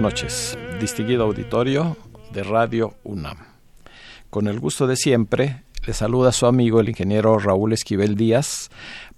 Buenas 0.00 0.14
noches, 0.14 0.58
distinguido 0.80 1.24
auditorio 1.24 1.96
de 2.32 2.44
Radio 2.44 2.94
UNAM. 3.02 3.38
Con 4.30 4.46
el 4.46 4.60
gusto 4.60 4.86
de 4.86 4.94
siempre, 4.94 5.64
le 5.84 5.92
saluda 5.92 6.30
su 6.30 6.46
amigo 6.46 6.78
el 6.78 6.88
ingeniero 6.88 7.36
Raúl 7.40 7.72
Esquivel 7.72 8.14
Díaz 8.14 8.70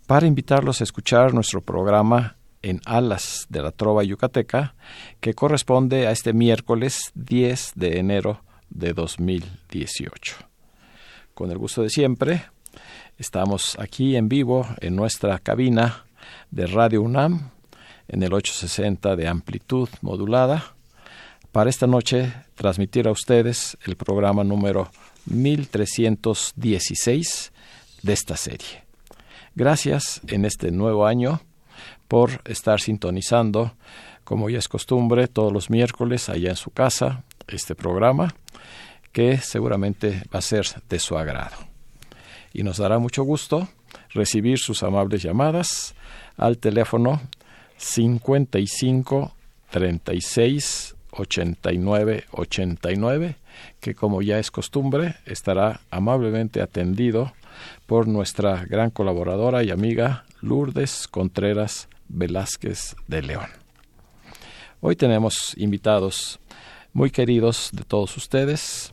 para 0.06 0.27
invitarlos 0.27 0.81
a 0.81 0.84
escuchar 0.84 1.34
nuestro 1.34 1.61
programa 1.61 2.39
en 2.62 2.81
Alas 2.87 3.47
de 3.50 3.61
la 3.61 3.72
Trova 3.72 4.05
Yucateca, 4.05 4.75
que 5.20 5.34
corresponde 5.34 6.06
a 6.06 6.12
este 6.12 6.33
miércoles 6.33 7.12
10 7.15 7.72
de 7.75 7.98
enero 7.98 8.41
de 8.70 8.94
2018. 8.94 10.37
Con 11.34 11.50
el 11.50 11.59
gusto 11.59 11.83
de 11.83 11.91
siempre, 11.91 12.44
estamos 13.19 13.77
aquí 13.78 14.17
en 14.17 14.31
vivo 14.31 14.67
en 14.81 14.97
nuestra 14.97 15.41
cabina 15.41 16.06
de 16.50 16.67
Radio 16.67 17.03
UNAM 17.03 17.50
en 18.11 18.22
el 18.22 18.34
860 18.34 19.16
de 19.16 19.28
amplitud 19.28 19.89
modulada, 20.03 20.75
para 21.53 21.70
esta 21.70 21.86
noche 21.86 22.34
transmitir 22.55 23.08
a 23.08 23.12
ustedes 23.12 23.78
el 23.84 23.97
programa 23.97 24.44
número 24.44 24.91
1316 25.27 27.53
de 28.03 28.12
esta 28.12 28.36
serie. 28.36 28.84
Gracias 29.55 30.20
en 30.27 30.44
este 30.44 30.70
nuevo 30.70 31.06
año 31.06 31.41
por 32.08 32.42
estar 32.44 32.78
sintonizando, 32.81 33.75
como 34.25 34.50
ya 34.50 34.58
es 34.58 34.69
costumbre, 34.69 35.28
todos 35.28 35.50
los 35.53 35.70
miércoles 35.70 36.28
allá 36.28 36.50
en 36.50 36.56
su 36.56 36.72
casa, 36.72 37.25
este 37.48 37.75
programa, 37.75 38.34
que 39.12 39.38
seguramente 39.38 40.25
va 40.32 40.41
a 40.41 40.43
ser 40.43 40.66
de 40.88 40.99
su 40.99 41.16
agrado. 41.16 41.56
Y 42.53 42.65
nos 42.65 42.78
dará 42.78 42.99
mucho 42.99 43.22
gusto 43.22 43.69
recibir 44.10 44.59
sus 44.59 44.82
amables 44.82 45.22
llamadas 45.22 45.94
al 46.37 46.59
teléfono 46.59 47.20
55 47.81 49.35
36 49.71 50.97
89 51.13 52.25
89, 52.31 53.37
que 53.81 53.95
como 53.95 54.21
ya 54.21 54.39
es 54.39 54.51
costumbre 54.51 55.17
estará 55.25 55.81
amablemente 55.91 56.61
atendido 56.61 57.33
por 57.87 58.07
nuestra 58.07 58.65
gran 58.67 58.91
colaboradora 58.91 59.65
y 59.65 59.71
amiga 59.71 60.25
Lourdes 60.43 61.09
Contreras 61.09 61.89
Velázquez 62.09 62.97
de 63.09 63.23
León. 63.23 63.49
Hoy 64.81 64.95
tenemos 64.95 65.55
invitados 65.57 66.39
muy 66.93 67.11
queridos 67.11 67.71
de 67.73 67.85
todos 67.85 68.15
ustedes, 68.17 68.93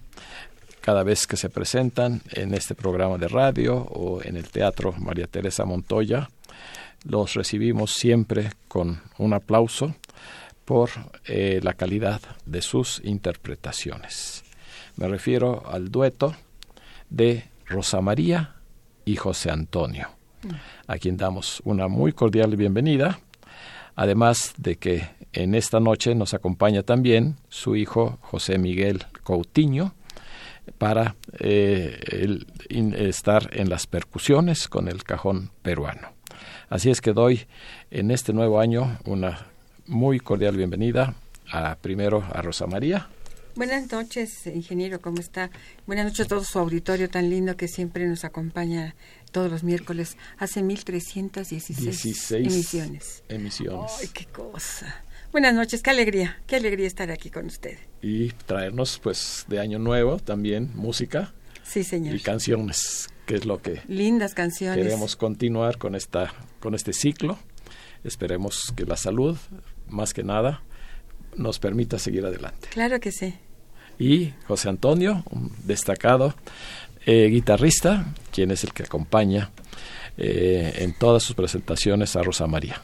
cada 0.79 1.03
vez 1.03 1.27
que 1.27 1.35
se 1.35 1.49
presentan 1.49 2.21
en 2.31 2.53
este 2.53 2.73
programa 2.73 3.17
de 3.17 3.27
radio 3.27 3.75
o 3.75 4.21
en 4.23 4.37
el 4.37 4.47
Teatro 4.49 4.93
María 4.93 5.27
Teresa 5.27 5.65
Montoya, 5.65 6.29
los 7.03 7.33
recibimos 7.33 7.93
siempre 7.93 8.51
con 8.67 9.01
un 9.17 9.33
aplauso 9.33 9.95
por 10.65 10.89
eh, 11.25 11.59
la 11.63 11.73
calidad 11.73 12.21
de 12.45 12.61
sus 12.61 13.01
interpretaciones. 13.03 14.43
Me 14.97 15.07
refiero 15.07 15.63
al 15.65 15.89
dueto 15.89 16.35
de 17.09 17.45
Rosa 17.65 18.01
María 18.01 18.55
y 19.05 19.15
José 19.15 19.49
Antonio, 19.49 20.09
a 20.87 20.97
quien 20.97 21.15
damos 21.15 21.61
una 21.63 21.87
muy 21.87 22.11
cordial 22.11 22.55
bienvenida, 22.57 23.19
además 23.95 24.53
de 24.57 24.75
que 24.75 25.09
en 25.31 25.55
esta 25.55 25.79
noche 25.79 26.15
nos 26.15 26.33
acompaña 26.33 26.83
también 26.83 27.37
su 27.47 27.75
hijo 27.75 28.17
José 28.21 28.57
Miguel 28.57 29.05
Coutinho 29.23 29.93
para 30.77 31.15
eh, 31.39 32.43
estar 32.97 33.49
en 33.53 33.69
las 33.69 33.87
percusiones 33.87 34.67
con 34.67 34.87
el 34.87 35.03
cajón 35.03 35.51
peruano. 35.61 36.16
Así 36.69 36.89
es 36.89 36.99
que 36.99 37.13
doy 37.13 37.47
en 37.91 38.11
este 38.11 38.33
nuevo 38.33 38.59
año 38.59 38.99
una 39.05 39.47
muy 39.85 40.19
cordial 40.19 40.57
bienvenida 40.57 41.15
a 41.49 41.75
primero 41.77 42.25
a 42.29 42.41
Rosa 42.41 42.67
María. 42.67 43.07
Buenas 43.55 43.89
noches, 43.91 44.45
ingeniero, 44.47 44.99
¿cómo 44.99 45.19
está? 45.19 45.49
Buenas 45.87 46.05
noches 46.05 46.25
a 46.25 46.29
todo 46.29 46.43
su 46.43 46.59
auditorio 46.59 47.09
tan 47.09 47.29
lindo 47.29 47.55
que 47.55 47.69
siempre 47.69 48.05
nos 48.05 48.25
acompaña 48.25 48.95
todos 49.31 49.49
los 49.49 49.63
miércoles. 49.63 50.17
Hace 50.37 50.61
1316 50.61 52.31
emisiones. 52.33 53.23
Emisiones. 53.29 53.91
¡Ay, 54.01 54.09
qué 54.13 54.25
cosa! 54.25 55.03
Buenas 55.31 55.53
noches, 55.53 55.81
qué 55.81 55.89
alegría, 55.89 56.41
qué 56.47 56.57
alegría 56.57 56.85
estar 56.85 57.09
aquí 57.11 57.29
con 57.29 57.45
usted. 57.45 57.77
Y 58.01 58.29
traernos, 58.45 58.99
pues, 59.01 59.45
de 59.47 59.59
año 59.59 59.79
nuevo 59.79 60.19
también 60.19 60.71
música. 60.75 61.33
Sí, 61.63 61.83
señor. 61.83 62.13
Y 62.13 62.19
canciones 62.19 63.09
que 63.27 63.35
es 63.35 63.45
lo 63.45 63.61
que 63.61 63.81
lindas 63.87 64.33
canciones. 64.33 64.83
queremos 64.83 65.15
continuar 65.15 65.77
con 65.77 65.93
esta 65.93 66.33
con 66.59 66.73
este 66.73 66.93
ciclo. 66.93 67.37
Esperemos 68.03 68.73
que 68.75 68.85
la 68.85 68.95
salud 68.95 69.37
más 69.89 70.13
que 70.13 70.23
nada 70.23 70.63
nos 71.35 71.59
permita 71.59 71.99
seguir 71.99 72.25
adelante. 72.25 72.69
Claro 72.71 72.99
que 72.99 73.11
sí. 73.11 73.35
Y 73.99 74.33
José 74.47 74.69
Antonio 74.69 75.23
un 75.29 75.51
destacado 75.65 76.33
eh, 77.05 77.27
guitarrista 77.29 78.13
quien 78.31 78.49
es 78.51 78.63
el 78.63 78.73
que 78.73 78.83
acompaña 78.83 79.51
eh, 80.17 80.73
en 80.77 80.93
todas 80.93 81.21
sus 81.21 81.35
presentaciones 81.35 82.15
a 82.15 82.23
Rosa 82.23 82.47
María. 82.47 82.81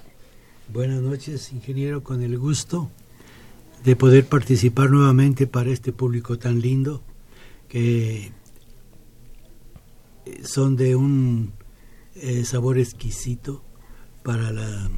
Buenas 0.68 1.02
noches 1.02 1.54
ingeniero 1.54 2.04
con 2.04 2.22
el 2.22 2.38
gusto 2.38 2.92
de 3.86 3.96
poder 3.96 4.26
participar 4.26 4.90
nuevamente 4.90 5.48
para 5.48 5.72
este 5.72 5.94
público 5.94 6.38
tan 6.38 6.60
lindo 6.60 7.02
que 7.70 8.32
son 10.44 10.76
de 10.76 10.96
un 10.96 11.54
eh, 12.16 12.46
sabor 12.46 12.78
exquisito 12.78 13.64
para 14.24 14.52
la, 14.52 14.90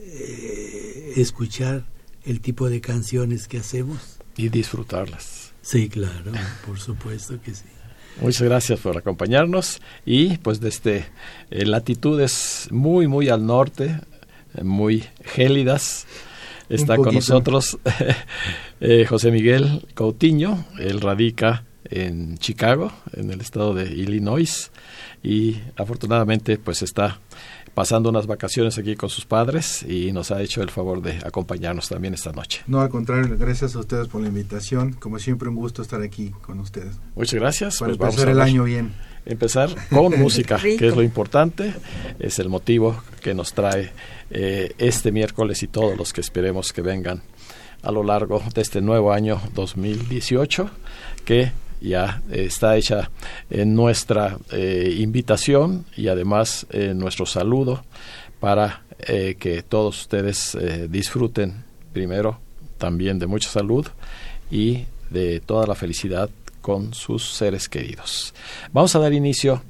eh, 0.00 1.12
escuchar 1.16 1.86
el 2.24 2.40
tipo 2.40 2.68
de 2.68 2.80
canciones 2.80 3.46
que 3.46 3.58
hacemos. 3.58 4.18
Y 4.36 4.48
disfrutarlas. 4.48 5.52
Sí, 5.62 5.88
claro, 5.88 6.32
por 6.66 6.78
supuesto 6.78 7.40
que 7.40 7.54
sí. 7.54 7.64
Muchas 8.20 8.42
gracias 8.42 8.80
por 8.80 8.96
acompañarnos 8.96 9.82
y 10.06 10.38
pues 10.38 10.58
desde 10.60 11.06
eh, 11.50 11.66
latitudes 11.66 12.68
muy, 12.70 13.06
muy 13.06 13.28
al 13.28 13.44
norte, 13.44 14.00
muy 14.62 15.04
gélidas, 15.22 16.06
está 16.70 16.96
con 16.96 17.14
nosotros 17.14 17.78
José 19.08 19.30
Miguel 19.30 19.86
Coutinho, 19.94 20.64
él 20.78 21.02
radica 21.02 21.64
en 21.90 22.38
Chicago, 22.38 22.92
en 23.12 23.30
el 23.30 23.40
estado 23.40 23.74
de 23.74 23.84
Illinois, 23.84 24.70
y 25.22 25.60
afortunadamente 25.76 26.58
pues 26.58 26.82
está 26.82 27.18
pasando 27.76 28.08
unas 28.08 28.26
vacaciones 28.26 28.78
aquí 28.78 28.96
con 28.96 29.10
sus 29.10 29.26
padres 29.26 29.84
y 29.86 30.10
nos 30.10 30.30
ha 30.30 30.40
hecho 30.40 30.62
el 30.62 30.70
favor 30.70 31.02
de 31.02 31.18
acompañarnos 31.26 31.90
también 31.90 32.14
esta 32.14 32.32
noche. 32.32 32.62
No, 32.66 32.80
al 32.80 32.88
contrario, 32.88 33.36
gracias 33.38 33.76
a 33.76 33.80
ustedes 33.80 34.08
por 34.08 34.22
la 34.22 34.28
invitación. 34.28 34.94
Como 34.94 35.18
siempre, 35.18 35.50
un 35.50 35.56
gusto 35.56 35.82
estar 35.82 36.00
aquí 36.00 36.30
con 36.40 36.58
ustedes. 36.60 36.96
Muchas 37.14 37.38
gracias. 37.38 37.78
Para 37.78 37.94
pues 37.94 38.14
pasar 38.14 38.30
el 38.30 38.40
año 38.40 38.64
bien. 38.64 38.94
empezar 39.26 39.68
con 39.90 40.18
música, 40.18 40.56
que 40.56 40.88
es 40.88 40.96
lo 40.96 41.02
importante, 41.02 41.74
es 42.18 42.38
el 42.38 42.48
motivo 42.48 42.96
que 43.20 43.34
nos 43.34 43.52
trae 43.52 43.92
eh, 44.30 44.72
este 44.78 45.12
miércoles 45.12 45.62
y 45.62 45.66
todos 45.66 45.98
los 45.98 46.14
que 46.14 46.22
esperemos 46.22 46.72
que 46.72 46.80
vengan 46.80 47.20
a 47.82 47.92
lo 47.92 48.02
largo 48.02 48.42
de 48.54 48.62
este 48.62 48.80
nuevo 48.80 49.12
año 49.12 49.38
2018, 49.54 50.70
que 51.26 51.52
ya 51.80 52.22
está 52.30 52.76
hecha 52.76 53.10
en 53.50 53.74
nuestra 53.74 54.38
eh, 54.52 54.96
invitación 54.98 55.84
y 55.96 56.08
además 56.08 56.66
en 56.70 56.98
nuestro 56.98 57.26
saludo 57.26 57.84
para 58.40 58.82
eh, 58.98 59.36
que 59.38 59.62
todos 59.62 60.00
ustedes 60.00 60.56
disfruten 60.88 61.64
primero 61.92 62.38
también 62.78 63.18
de 63.18 63.26
mucha 63.26 63.48
salud 63.48 63.86
y 64.50 64.84
de 65.10 65.40
toda 65.40 65.66
la 65.66 65.74
felicidad 65.74 66.30
con 66.60 66.94
sus 66.94 67.32
seres 67.32 67.68
queridos. 67.68 68.34
Vamos 68.72 68.94
a 68.96 68.98
dar 68.98 69.12
inicio 69.12 69.62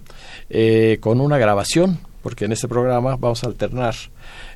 eh, 0.48 0.98
con 1.00 1.20
una 1.20 1.38
grabación, 1.38 1.98
porque 2.22 2.46
en 2.46 2.52
este 2.52 2.68
programa 2.68 3.16
vamos 3.16 3.44
a 3.44 3.48
alternar 3.48 3.94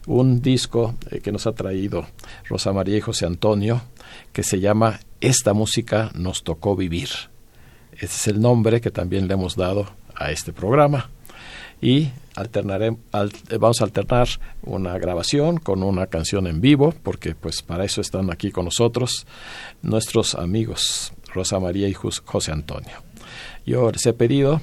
un 0.06 0.40
disco 0.40 0.94
eh, 1.10 1.20
que 1.20 1.32
nos 1.32 1.46
ha 1.46 1.52
traído 1.52 2.06
Rosa 2.48 2.72
María 2.72 2.96
y 2.96 3.00
José 3.00 3.26
Antonio, 3.26 3.82
que 4.32 4.42
se 4.42 4.60
llama 4.60 5.00
Esta 5.20 5.52
música 5.52 6.10
nos 6.14 6.42
tocó 6.42 6.76
vivir. 6.76 7.10
Es 8.00 8.26
el 8.28 8.40
nombre 8.40 8.80
que 8.80 8.90
también 8.90 9.28
le 9.28 9.34
hemos 9.34 9.56
dado 9.56 9.86
a 10.14 10.32
este 10.32 10.54
programa. 10.54 11.10
Y 11.82 12.10
alternaré, 12.34 12.96
vamos 13.58 13.80
a 13.80 13.84
alternar 13.84 14.28
una 14.62 14.98
grabación 14.98 15.58
con 15.58 15.82
una 15.82 16.06
canción 16.06 16.46
en 16.46 16.62
vivo, 16.62 16.94
porque 17.02 17.34
pues 17.34 17.60
para 17.60 17.84
eso 17.84 18.00
están 18.00 18.32
aquí 18.32 18.50
con 18.50 18.64
nosotros 18.64 19.26
nuestros 19.82 20.34
amigos 20.34 21.12
Rosa 21.34 21.60
María 21.60 21.88
y 21.88 21.94
José 21.94 22.52
Antonio. 22.52 23.02
Yo 23.66 23.90
les 23.90 24.04
he 24.06 24.14
pedido 24.14 24.62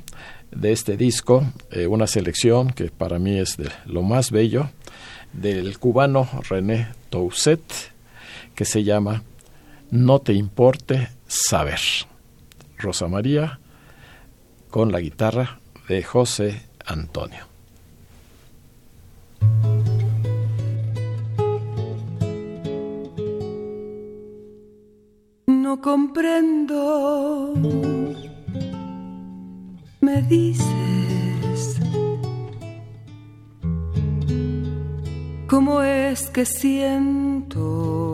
de 0.51 0.71
este 0.71 0.97
disco 0.97 1.43
eh, 1.71 1.85
una 1.85 2.07
selección 2.07 2.71
que 2.71 2.85
para 2.89 3.19
mí 3.19 3.37
es 3.37 3.57
de 3.57 3.69
lo 3.85 4.01
más 4.01 4.31
bello 4.31 4.69
del 5.33 5.77
cubano 5.77 6.27
René 6.49 6.87
Tousset 7.09 7.61
que 8.55 8.65
se 8.65 8.83
llama 8.83 9.23
No 9.91 10.19
te 10.19 10.33
importe 10.33 11.09
saber. 11.27 11.79
Rosa 12.77 13.07
María 13.07 13.59
con 14.69 14.91
la 14.91 14.99
guitarra 14.99 15.59
de 15.87 16.03
José 16.03 16.61
Antonio. 16.85 17.57
no 25.67 25.81
comprendo. 25.81 27.53
Me 29.99 30.21
dices, 30.21 31.81
¿cómo 35.49 35.81
es 35.81 36.29
que 36.29 36.45
siento 36.45 38.06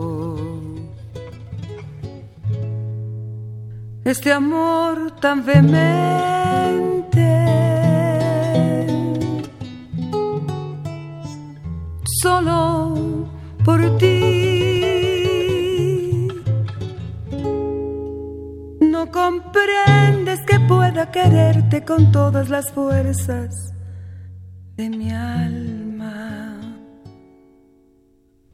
este 4.04 4.32
amor 4.32 5.12
tan 5.20 5.44
vehemente? 5.44 5.74
Solo 12.22 13.28
por 13.64 13.98
ti. 13.98 14.44
comprendes 19.14 20.40
que 20.46 20.58
pueda 20.60 21.10
quererte 21.10 21.84
con 21.84 22.10
todas 22.10 22.48
las 22.48 22.72
fuerzas 22.72 23.72
de 24.76 24.90
mi 24.90 25.10
alma, 25.10 26.60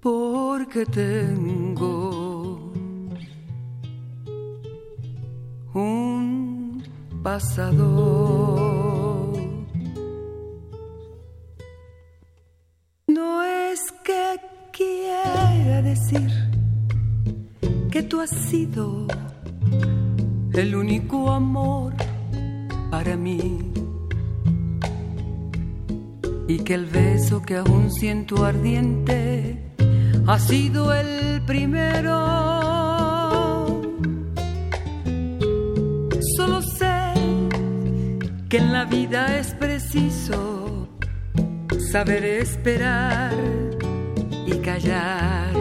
porque 0.00 0.84
tengo 0.86 1.69
pasado. 7.22 9.10
No 13.06 13.42
es 13.42 13.80
que 14.04 14.40
quiera 14.72 15.82
decir 15.82 16.30
que 17.90 18.02
tú 18.02 18.20
has 18.20 18.30
sido 18.30 19.06
el 20.52 20.74
único 20.74 21.30
amor 21.30 21.94
para 22.90 23.16
mí. 23.16 23.72
Y 26.48 26.58
que 26.58 26.74
el 26.74 26.86
beso 26.86 27.42
que 27.42 27.56
aún 27.56 27.90
siento 27.92 28.44
ardiente 28.44 29.72
ha 30.26 30.38
sido 30.38 30.92
el 30.92 31.42
primero. 31.42 32.49
Que 38.50 38.58
en 38.58 38.72
la 38.72 38.84
vida 38.84 39.38
es 39.38 39.54
preciso 39.54 40.88
saber 41.92 42.24
esperar 42.24 43.32
y 44.44 44.54
callar 44.58 45.52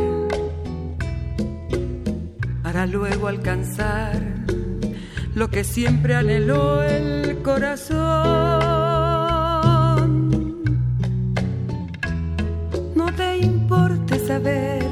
para 2.64 2.88
luego 2.88 3.28
alcanzar 3.28 4.20
lo 5.36 5.52
que 5.52 5.64
siempre 5.64 6.16
anheló 6.16 6.82
el 6.82 7.44
corazón. 7.44 7.94
No 12.96 13.14
te 13.14 13.38
importe 13.38 14.18
saber 14.18 14.84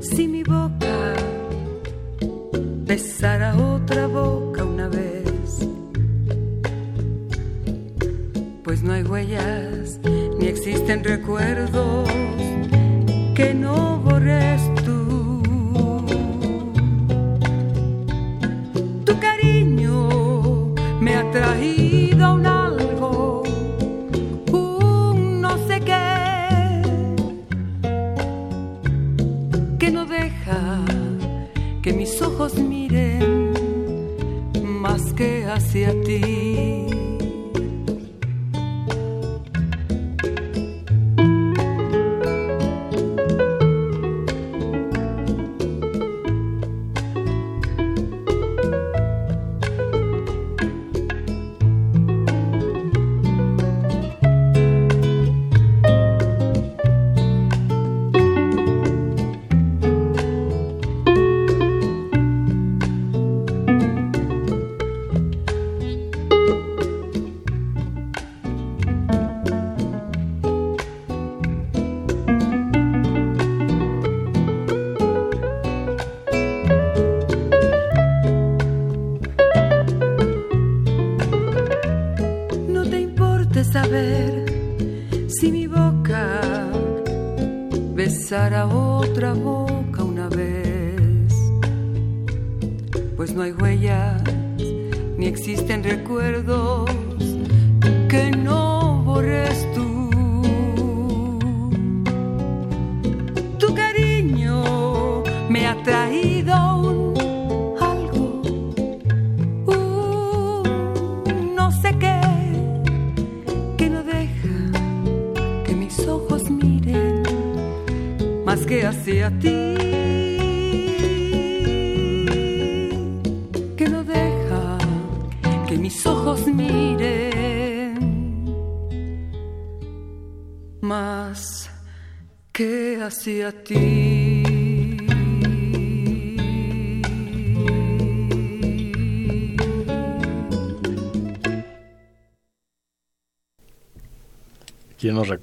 si 0.00 0.28
mi 0.28 0.42
boca 0.42 1.14
besara 2.84 3.56
otra 3.56 4.06
boca 4.06 4.45
no 8.86 8.92
hay 8.92 9.02
huellas 9.02 9.98
ni 10.38 10.46
existen 10.46 11.02
recuerdos 11.02 12.08
que 13.34 13.52
no 13.52 13.98
borres 13.98 14.62
sé 89.16 89.55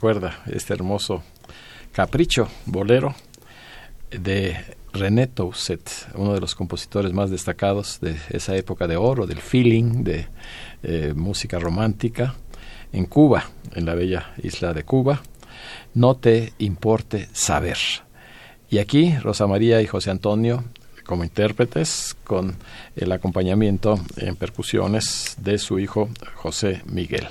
recuerda 0.04 0.44
este 0.48 0.74
hermoso 0.74 1.24
capricho, 1.94 2.50
bolero 2.66 3.16
de 4.12 4.58
René 4.92 5.28
Tousset, 5.28 5.90
uno 6.16 6.34
de 6.34 6.42
los 6.42 6.56
compositores 6.56 7.14
más 7.14 7.30
destacados 7.30 8.02
de 8.02 8.18
esa 8.30 8.54
época 8.58 8.86
de 8.86 8.98
oro, 8.98 9.26
del 9.26 9.40
feeling, 9.40 10.04
de 10.04 10.28
eh, 10.84 11.14
música 11.16 11.58
romántica, 11.58 12.36
en 12.92 13.06
Cuba, 13.06 13.46
en 13.76 13.86
la 13.86 13.96
bella 13.96 14.34
isla 14.44 14.74
de 14.74 14.84
Cuba. 14.84 15.22
No 15.94 16.16
te 16.16 16.52
importe 16.58 17.30
saber. 17.32 17.78
Y 18.70 18.80
aquí 18.80 19.16
Rosa 19.20 19.48
María 19.48 19.82
y 19.82 19.88
José 19.88 20.12
Antonio 20.12 20.66
como 21.06 21.24
intérpretes 21.24 22.16
con 22.26 22.56
el 22.96 23.12
acompañamiento 23.12 24.00
en 24.18 24.36
percusiones 24.36 25.36
de 25.38 25.58
su 25.58 25.80
hijo 25.80 26.10
José 26.36 26.82
Miguel. 26.88 27.28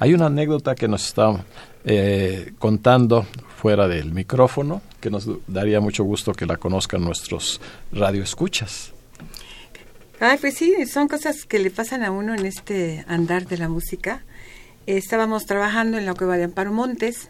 Hay 0.00 0.14
una 0.14 0.26
anécdota 0.26 0.74
que 0.74 0.88
nos 0.88 1.06
está 1.06 1.44
eh, 1.84 2.52
contando 2.58 3.26
fuera 3.56 3.88
del 3.88 4.12
micrófono 4.12 4.82
que 5.00 5.10
nos 5.10 5.28
daría 5.46 5.80
mucho 5.80 6.04
gusto 6.04 6.32
que 6.32 6.46
la 6.46 6.56
conozcan 6.56 7.02
nuestros 7.02 7.60
radioescuchas. 7.92 8.92
Ay, 10.20 10.38
pues 10.40 10.54
sí, 10.54 10.86
son 10.86 11.08
cosas 11.08 11.44
que 11.44 11.58
le 11.58 11.70
pasan 11.70 12.04
a 12.04 12.12
uno 12.12 12.34
en 12.34 12.46
este 12.46 13.04
andar 13.08 13.46
de 13.46 13.58
la 13.58 13.68
música. 13.68 14.24
estábamos 14.86 15.46
trabajando 15.46 15.98
en 15.98 16.06
la 16.06 16.14
cueva 16.14 16.36
de 16.36 16.44
Amparo 16.44 16.72
Montes 16.72 17.28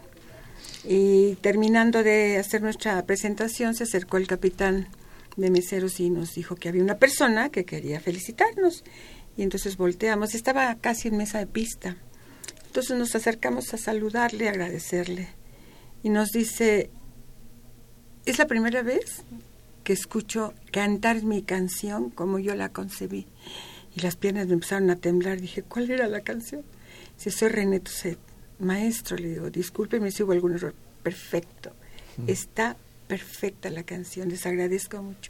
y 0.83 1.35
terminando 1.41 2.03
de 2.03 2.37
hacer 2.37 2.61
nuestra 2.61 3.03
presentación 3.05 3.73
se 3.73 3.83
acercó 3.83 4.17
el 4.17 4.27
capitán 4.27 4.89
de 5.37 5.49
meseros 5.49 5.99
y 5.99 6.09
nos 6.09 6.33
dijo 6.35 6.55
que 6.55 6.69
había 6.69 6.83
una 6.83 6.97
persona 6.97 7.49
que 7.49 7.65
quería 7.65 7.99
felicitarnos. 7.99 8.83
Y 9.37 9.41
entonces 9.41 9.77
volteamos, 9.77 10.35
estaba 10.35 10.75
casi 10.75 11.07
en 11.07 11.17
mesa 11.17 11.39
de 11.39 11.47
pista. 11.47 11.97
Entonces 12.73 12.97
nos 12.97 13.15
acercamos 13.15 13.71
a 13.75 13.77
saludarle, 13.77 14.49
agradecerle. 14.49 15.27
Y 16.01 16.09
nos 16.09 16.31
dice, 16.31 16.89
es 18.25 18.39
la 18.39 18.47
primera 18.47 18.81
vez 18.81 19.21
que 19.83 19.93
escucho 19.93 20.55
cantar 20.71 21.21
mi 21.21 21.43
canción 21.43 22.09
como 22.09 22.39
yo 22.39 22.55
la 22.55 22.69
concebí. 22.69 23.27
Y 23.95 24.01
las 24.01 24.15
piernas 24.15 24.47
me 24.47 24.53
empezaron 24.53 24.89
a 24.89 24.95
temblar. 24.95 25.39
Dije, 25.39 25.61
¿cuál 25.61 25.91
era 25.91 26.07
la 26.07 26.21
canción? 26.21 26.63
Si 27.15 27.29
soy 27.29 27.49
René 27.49 27.79
Tusset, 27.79 28.17
maestro, 28.57 29.17
le 29.17 29.27
digo, 29.27 29.51
discúlpeme 29.51 30.09
si 30.09 30.23
hubo 30.23 30.31
algún 30.31 30.55
error. 30.55 30.73
Perfecto. 31.03 31.73
Está 32.25 32.75
perfecta 33.07 33.69
la 33.69 33.83
canción, 33.83 34.29
les 34.29 34.47
agradezco 34.47 34.99
mucho. 35.03 35.29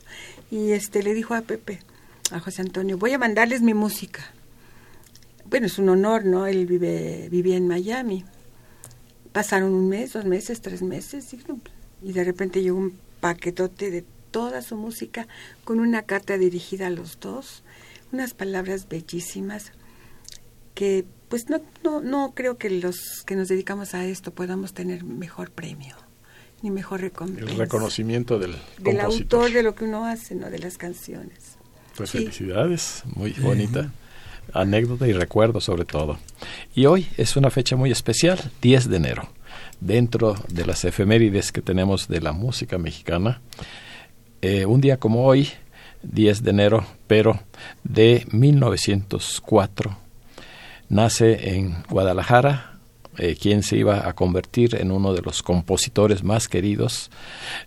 Y 0.50 0.72
este 0.72 1.04
le 1.04 1.14
dijo 1.14 1.34
a 1.34 1.42
Pepe, 1.42 1.82
a 2.32 2.40
José 2.40 2.62
Antonio, 2.62 2.98
voy 2.98 3.12
a 3.12 3.18
mandarles 3.18 3.62
mi 3.62 3.74
música. 3.74 4.32
Bueno, 5.54 5.68
es 5.68 5.78
un 5.78 5.88
honor, 5.90 6.26
¿no? 6.26 6.48
Él 6.48 6.66
vive, 6.66 7.28
vivía 7.30 7.58
en 7.58 7.68
Miami. 7.68 8.26
Pasaron 9.34 9.72
un 9.76 9.88
mes, 9.88 10.14
dos 10.14 10.26
meses, 10.26 10.62
tres 10.62 10.82
meses, 10.82 11.32
y, 12.02 12.12
de 12.12 12.24
repente 12.24 12.64
llegó 12.64 12.80
un 12.80 12.98
paquetote 13.20 13.92
de 13.92 14.04
toda 14.32 14.64
su 14.64 14.76
música 14.76 15.28
con 15.64 15.80
una 15.80 16.02
carta 16.02 16.40
dirigida 16.40 16.88
a 16.88 16.90
los 16.90 17.20
dos, 17.20 17.62
unas 18.12 18.34
palabras 18.34 18.90
bellísimas 18.90 19.74
que 20.74 21.06
pues 21.30 21.52
no, 21.52 21.62
no, 21.84 22.02
no 22.02 22.34
creo 22.34 22.58
que 22.58 22.72
los 22.72 23.22
que 23.24 23.36
nos 23.36 23.48
dedicamos 23.48 23.94
a 23.94 24.08
esto 24.08 24.32
podamos 24.32 24.74
tener 24.74 25.04
mejor 25.04 25.52
premio 25.52 25.96
ni 26.64 26.72
mejor 26.72 27.02
recompensa. 27.02 27.52
El 27.52 27.60
reconocimiento 27.60 28.40
del, 28.40 28.56
del 28.80 29.00
autor 29.02 29.52
de 29.52 29.62
lo 29.62 29.76
que 29.76 29.86
uno 29.86 30.08
hace, 30.08 30.34
¿no? 30.34 30.50
De 30.50 30.58
las 30.58 30.80
canciones. 30.80 31.58
Pues 31.96 32.10
felicidades, 32.10 33.04
muy 33.06 33.34
bonita. 33.34 33.92
Anécdota 34.54 35.08
y 35.08 35.14
recuerdo 35.14 35.62
sobre 35.62 35.86
todo. 35.86 36.18
Y 36.76 36.86
hoy 36.86 37.08
es 37.18 37.36
una 37.36 37.50
fecha 37.50 37.76
muy 37.76 37.92
especial, 37.92 38.40
10 38.62 38.90
de 38.90 38.98
enero. 38.98 39.30
Dentro 39.80 40.36
de 40.48 40.66
las 40.66 40.86
efemérides 40.86 41.52
que 41.52 41.62
tenemos 41.62 42.08
de 42.08 42.22
la 42.22 42.32
música 42.32 42.78
mexicana, 42.78 43.42
eh, 44.42 44.66
un 44.66 44.82
día 44.82 44.98
como 44.98 45.26
hoy, 45.26 45.50
10 46.04 46.44
de 46.44 46.50
enero, 46.50 46.86
pero 47.08 47.40
de 47.84 48.26
1904, 48.32 49.98
nace 50.90 51.56
en 51.56 51.84
Guadalajara 51.90 52.80
eh, 53.18 53.38
quien 53.40 53.64
se 53.64 53.78
iba 53.78 54.08
a 54.08 54.14
convertir 54.14 54.76
en 54.76 54.92
uno 54.92 55.14
de 55.14 55.22
los 55.22 55.44
compositores 55.44 56.24
más 56.24 56.48
queridos, 56.48 57.12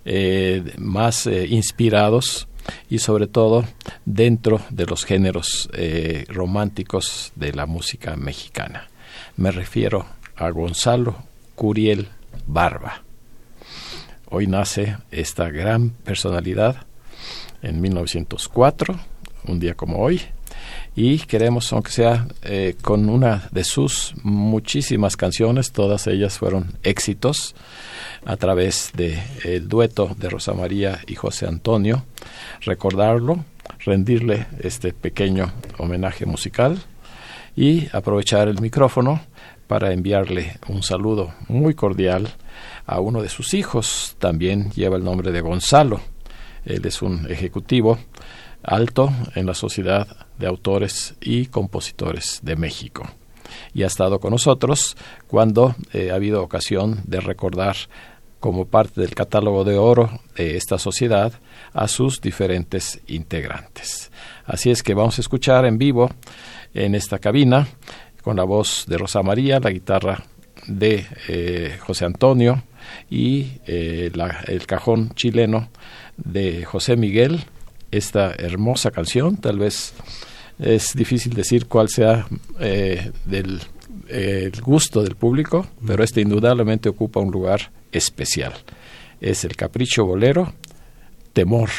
eh, 0.05 0.75
más 0.77 1.27
inspirados 1.27 2.49
y 2.89 2.99
sobre 2.99 3.27
todo 3.27 3.65
dentro 4.05 4.61
de 4.71 4.87
los 4.87 5.05
géneros 5.05 5.69
románticos 6.29 7.33
de 7.35 7.53
la 7.53 7.67
música 7.67 8.17
mexicana. 8.17 8.89
Me 9.37 9.51
refiero 9.51 10.07
a 10.37 10.51
Gonzalo 10.51 11.17
Curiel 11.55 12.09
Barba. 12.47 13.03
Hoy 14.29 14.47
nace 14.47 14.97
esta 15.11 15.51
gran 15.51 15.91
personalidad 15.91 16.87
en 17.63 17.81
1904, 17.81 18.99
un 19.47 19.61
día 19.61 19.75
como 19.75 19.99
hoy, 19.99 20.21
y 20.95 21.19
queremos, 21.21 21.73
aunque 21.73 21.93
sea 21.93 22.27
eh, 22.43 22.77
con 22.83 23.09
una 23.09 23.49
de 23.53 23.65
sus 23.65 24.15
muchísimas 24.23 25.17
canciones, 25.17 25.73
todas 25.73 26.07
ellas 26.07 26.39
fueron 26.39 26.79
éxitos 26.83 27.55
a 28.27 28.37
través 28.37 28.91
del 28.95 29.19
el 29.45 29.69
dueto 29.69 30.15
de 30.19 30.29
Rosa 30.29 30.53
María 30.53 31.01
y 31.07 31.15
José 31.15 31.47
Antonio, 31.47 32.05
recordarlo, 32.61 33.45
rendirle 33.79 34.47
este 34.59 34.93
pequeño 34.93 35.53
homenaje 35.79 36.27
musical 36.27 36.79
y 37.55 37.89
aprovechar 37.93 38.49
el 38.49 38.61
micrófono 38.61 39.21
para 39.69 39.93
enviarle 39.93 40.59
un 40.69 40.83
saludo 40.83 41.35
muy 41.49 41.75
cordial 41.75 42.29
a 42.85 43.01
uno 43.01 43.23
de 43.23 43.29
sus 43.29 43.55
hijos, 43.55 44.17
también 44.19 44.71
lleva 44.73 44.97
el 44.97 45.05
nombre 45.05 45.33
de 45.33 45.41
Gonzalo, 45.41 46.01
él 46.65 46.85
es 46.85 47.01
un 47.01 47.31
ejecutivo 47.31 47.97
alto 48.63 49.13
en 49.37 49.47
la 49.47 49.55
Sociedad 49.55 50.27
de 50.37 50.49
Autores 50.49 51.15
y 51.21 51.47
Compositores 51.47 52.41
de 52.43 52.57
México. 52.57 53.09
Y 53.73 53.85
ha 53.85 53.87
estado 53.87 54.19
con 54.19 54.33
nosotros 54.33 54.97
cuando 55.29 55.77
eh, 55.93 56.11
ha 56.11 56.17
habido 56.17 56.43
ocasión 56.43 57.01
de 57.05 57.21
recordar 57.21 57.77
como 58.47 58.65
parte 58.65 59.01
del 59.01 59.13
catálogo 59.13 59.65
de 59.65 59.77
oro 59.77 60.21
de 60.37 60.57
esta 60.57 60.79
sociedad 60.79 61.33
a 61.73 61.89
sus 61.89 62.21
diferentes 62.21 63.01
integrantes. 63.09 64.13
Así 64.45 64.71
es 64.71 64.85
que 64.85 64.95
vamos 64.95 65.19
a 65.19 65.21
escuchar 65.21 65.65
en 65.65 65.79
vivo 65.79 66.13
en 66.73 66.95
esta 66.95 67.19
cabina 67.19 67.67
con 68.23 68.37
la 68.37 68.45
voz 68.45 68.85
de 68.87 68.99
Rosa 68.99 69.25
María, 69.25 69.59
la 69.59 69.71
guitarra 69.71 70.23
de 70.69 71.07
eh, 71.27 71.77
José 71.81 72.05
Antonio 72.05 72.63
y 73.11 73.49
eh, 73.67 74.13
el 74.47 74.67
cajón 74.69 75.11
chileno 75.17 75.69
de 76.17 76.65
José 76.65 76.97
Miguel 76.97 77.47
esta 77.91 78.31
hermosa 78.31 78.93
canción. 78.93 79.39
Tal 79.39 79.59
vez 79.59 79.93
es 80.61 80.95
difícil 80.95 81.35
decir 81.35 81.67
cuál 81.67 81.89
sea 81.89 82.29
eh, 82.61 83.11
del 83.25 83.61
el 84.09 84.61
gusto 84.61 85.03
del 85.03 85.17
público, 85.17 85.67
pero 85.87 86.05
este 86.05 86.21
indudablemente 86.21 86.89
ocupa 86.89 87.21
un 87.21 87.31
lugar 87.31 87.71
especial. 87.93 88.53
Es 89.21 89.45
el 89.45 89.57
Capricho 89.57 90.05
Bolero, 90.05 90.53
Temor, 91.33 91.71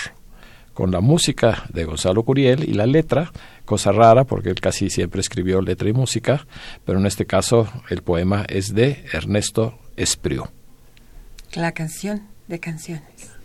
con 0.73 0.91
la 0.91 1.01
música 1.01 1.63
de 1.73 1.85
Gonzalo 1.85 2.23
Curiel 2.23 2.63
y 2.67 2.73
la 2.73 2.85
letra, 2.85 3.31
cosa 3.65 3.91
rara 3.91 4.25
porque 4.25 4.49
él 4.49 4.59
casi 4.61 4.89
siempre 4.89 5.21
escribió 5.21 5.61
letra 5.61 5.89
y 5.89 5.93
música, 5.93 6.45
pero 6.85 6.99
en 6.99 7.05
este 7.05 7.25
caso 7.25 7.67
el 7.89 8.03
poema 8.03 8.45
es 8.47 8.73
de 8.75 9.03
Ernesto 9.11 9.79
Espriu. 9.95 10.45
La 11.55 11.71
canción 11.71 12.27
de 12.47 12.59
canciones. 12.59 13.36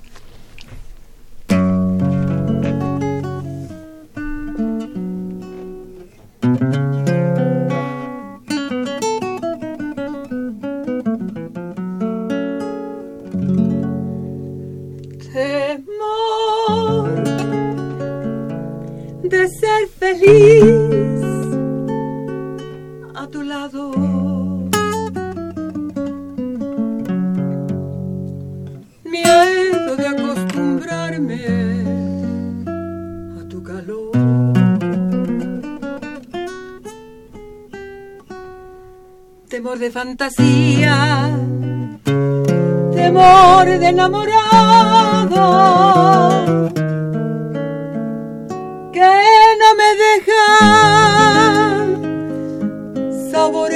A 23.14 23.26
tu 23.26 23.42
lado. 23.42 23.92
Mi 29.04 29.22
acercarme 30.32 31.40
a 33.40 33.48
tu 33.48 33.62
calor. 33.62 34.12
Temor 39.48 39.78
de 39.78 39.90
fantasía, 39.90 41.30
temor 42.94 43.66
de 43.66 43.88
enamorado, 43.88 45.42
que 49.02 49.56
no 49.58 49.70
me 49.74 49.90
deja 50.04 50.44
saborear 53.32 53.71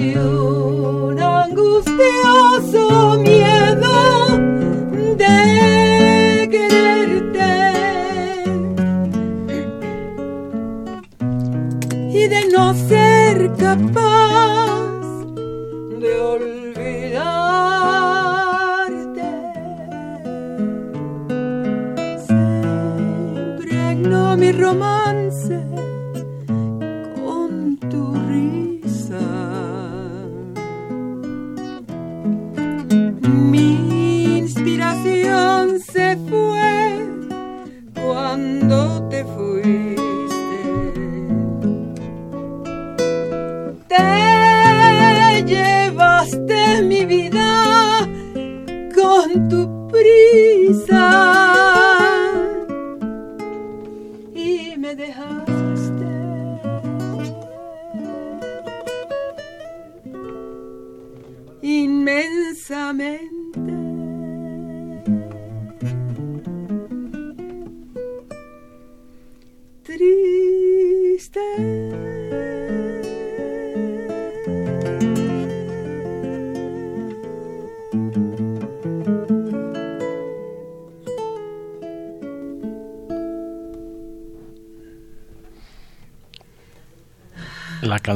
Y 0.00 0.14
un 0.14 1.18
angustioso 1.18 2.87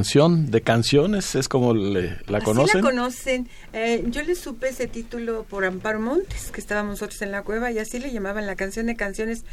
canción 0.07 0.51
de 0.51 0.63
canciones 0.63 1.37
es 1.37 1.49
como 1.49 1.75
le- 1.75 2.17
la 2.27 2.39
Así 2.39 2.45
conocen. 2.45 2.81
la 2.83 2.91
conocen. 2.91 3.49
Eh, 3.73 4.03
yo 4.09 4.23
le 4.25 4.35
supe 4.35 4.69
ese 4.71 4.89
título 4.89 5.45
por 5.49 5.65
Amparo 5.65 6.01
Montes, 6.01 6.51
que 6.51 6.61
estábamos 6.61 6.95
nosotros 6.95 7.23
en 7.23 7.31
la 7.31 7.43
cueva, 7.43 7.71
y 7.71 7.79
así 7.79 8.01
le 8.01 8.11
llamaban 8.11 8.47
la 8.47 8.57
canción 8.57 8.87
de 8.87 8.97
canciones, 8.97 9.45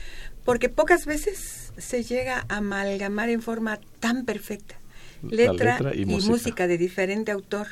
porque 0.45 0.67
pocas 0.67 1.05
veces 1.05 1.71
se 1.77 2.03
llega 2.03 2.45
a 2.49 2.57
amalgamar 2.57 3.29
en 3.29 3.43
forma 3.43 3.79
tan 3.99 4.25
perfecta 4.25 4.75
letra, 5.21 5.73
letra 5.77 5.95
y 5.95 6.05
música. 6.05 6.65
de 6.65 6.77
diferente 6.79 7.31
autor. 7.31 7.67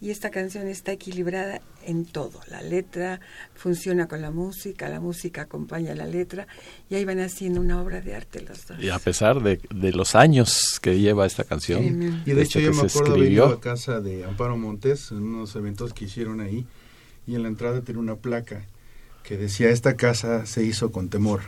Y 0.00 0.10
esta 0.10 0.30
canción 0.30 0.68
está 0.68 0.92
equilibrada 0.92 1.62
en 1.84 2.04
todo. 2.04 2.40
La 2.50 2.60
letra 2.60 3.20
funciona 3.54 4.08
con 4.08 4.20
la 4.20 4.30
música, 4.30 4.88
la 4.90 5.00
música 5.00 5.42
acompaña 5.42 5.94
la 5.94 6.06
letra, 6.06 6.46
y 6.90 6.96
ahí 6.96 7.04
van 7.06 7.20
haciendo 7.20 7.60
una 7.60 7.80
obra 7.80 8.02
de 8.02 8.14
arte 8.14 8.42
los 8.42 8.66
dos. 8.66 8.78
Y 8.82 8.90
a 8.90 8.98
pesar 8.98 9.42
de, 9.42 9.58
de 9.74 9.92
los 9.92 10.14
años 10.14 10.78
que 10.82 10.98
lleva 10.98 11.24
esta 11.24 11.44
canción. 11.44 12.22
Y 12.26 12.32
de 12.32 12.42
hecho 12.42 12.60
yo 12.60 12.72
me 12.72 12.88
se 12.88 12.98
acuerdo 12.98 13.16
escribió, 13.16 13.46
a 13.46 13.60
casa 13.60 14.00
de 14.00 14.24
Amparo 14.24 14.56
Montes 14.58 15.10
en 15.12 15.22
unos 15.22 15.56
eventos 15.56 15.94
que 15.94 16.04
hicieron 16.04 16.40
ahí 16.40 16.66
y 17.26 17.34
en 17.34 17.42
la 17.42 17.48
entrada 17.48 17.80
tenía 17.80 18.00
una 18.00 18.16
placa 18.16 18.64
que 19.22 19.36
decía 19.36 19.70
esta 19.70 19.96
casa 19.96 20.46
se 20.46 20.62
hizo 20.62 20.92
con 20.92 21.08
temor, 21.08 21.40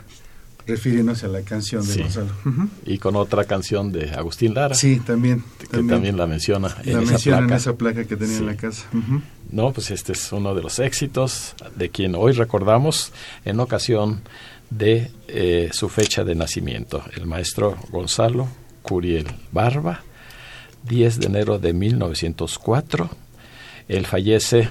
refiriéndose 0.69 1.25
a 1.25 1.29
la 1.29 1.41
canción 1.41 1.85
de 1.85 1.93
Sí. 1.93 2.01
Gonzalo. 2.01 2.31
Ujú. 2.45 2.69
y 2.85 2.97
con 2.97 3.15
otra 3.15 3.43
canción 3.45 3.91
de 3.91 4.11
Agustín 4.11 4.53
Lara, 4.53 4.75
Sí, 4.75 4.99
también. 5.05 5.43
que 5.59 5.67
también, 5.67 6.15
la 6.17 6.27
menciona 6.27 6.75
en 6.85 6.93
la 6.93 7.01
esa 7.03 7.11
mencionan 7.11 7.39
en 7.41 7.47
placa. 7.47 7.57
esa 7.61 7.73
placa 7.75 8.05
que 8.05 8.15
tenía 8.15 8.33
en 8.35 8.39
Sí. 8.39 8.45
la 8.45 8.55
casa. 8.55 8.85
Ujú. 8.93 9.21
No, 9.51 9.71
pues 9.73 9.91
este 9.91 10.13
es 10.13 10.31
uno 10.31 10.53
de 10.55 10.61
los 10.61 10.79
éxitos 10.79 11.55
de 11.75 11.89
quien 11.89 12.15
hoy 12.15 12.31
recordamos 12.33 13.11
en 13.45 13.59
ocasión 13.59 14.21
de 14.69 15.11
eh, 15.27 15.69
su 15.73 15.89
fecha 15.89 16.23
de 16.23 16.35
nacimiento, 16.35 17.03
el 17.15 17.25
maestro 17.25 17.75
Gonzalo 17.91 18.47
Curiel 18.83 19.25
Barba, 19.51 20.03
10 20.87 21.19
de 21.19 21.25
enero 21.27 21.57
de 21.59 21.73
1904. 21.73 23.09
Él 23.87 24.05
fallece 24.05 24.69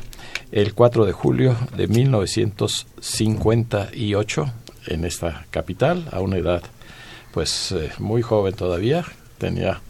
el 0.52 0.72
4 0.74 1.04
de 1.04 1.10
julio 1.12 1.56
de 1.76 1.88
1958 1.88 4.52
en 4.86 5.04
esta 5.04 5.46
capital, 5.50 6.08
a 6.12 6.20
una 6.20 6.36
edad 6.36 6.62
pues 7.32 7.72
eh, 7.72 7.90
muy 7.98 8.22
joven 8.22 8.54
todavía, 8.54 9.04
tenía 9.38 9.80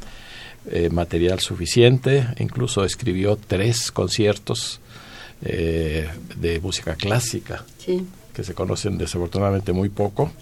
eh, 0.70 0.90
material 0.90 1.40
suficiente, 1.40 2.26
incluso 2.38 2.84
escribió 2.84 3.36
tres 3.36 3.90
conciertos 3.92 4.80
eh, 5.42 6.08
de 6.36 6.60
música 6.60 6.96
clásica 6.96 7.64
Sí. 7.78 8.06
que 8.34 8.42
se 8.44 8.54
conocen 8.54 8.98
desafortunadamente 8.98 9.72
muy 9.72 9.88
poco, 9.88 10.32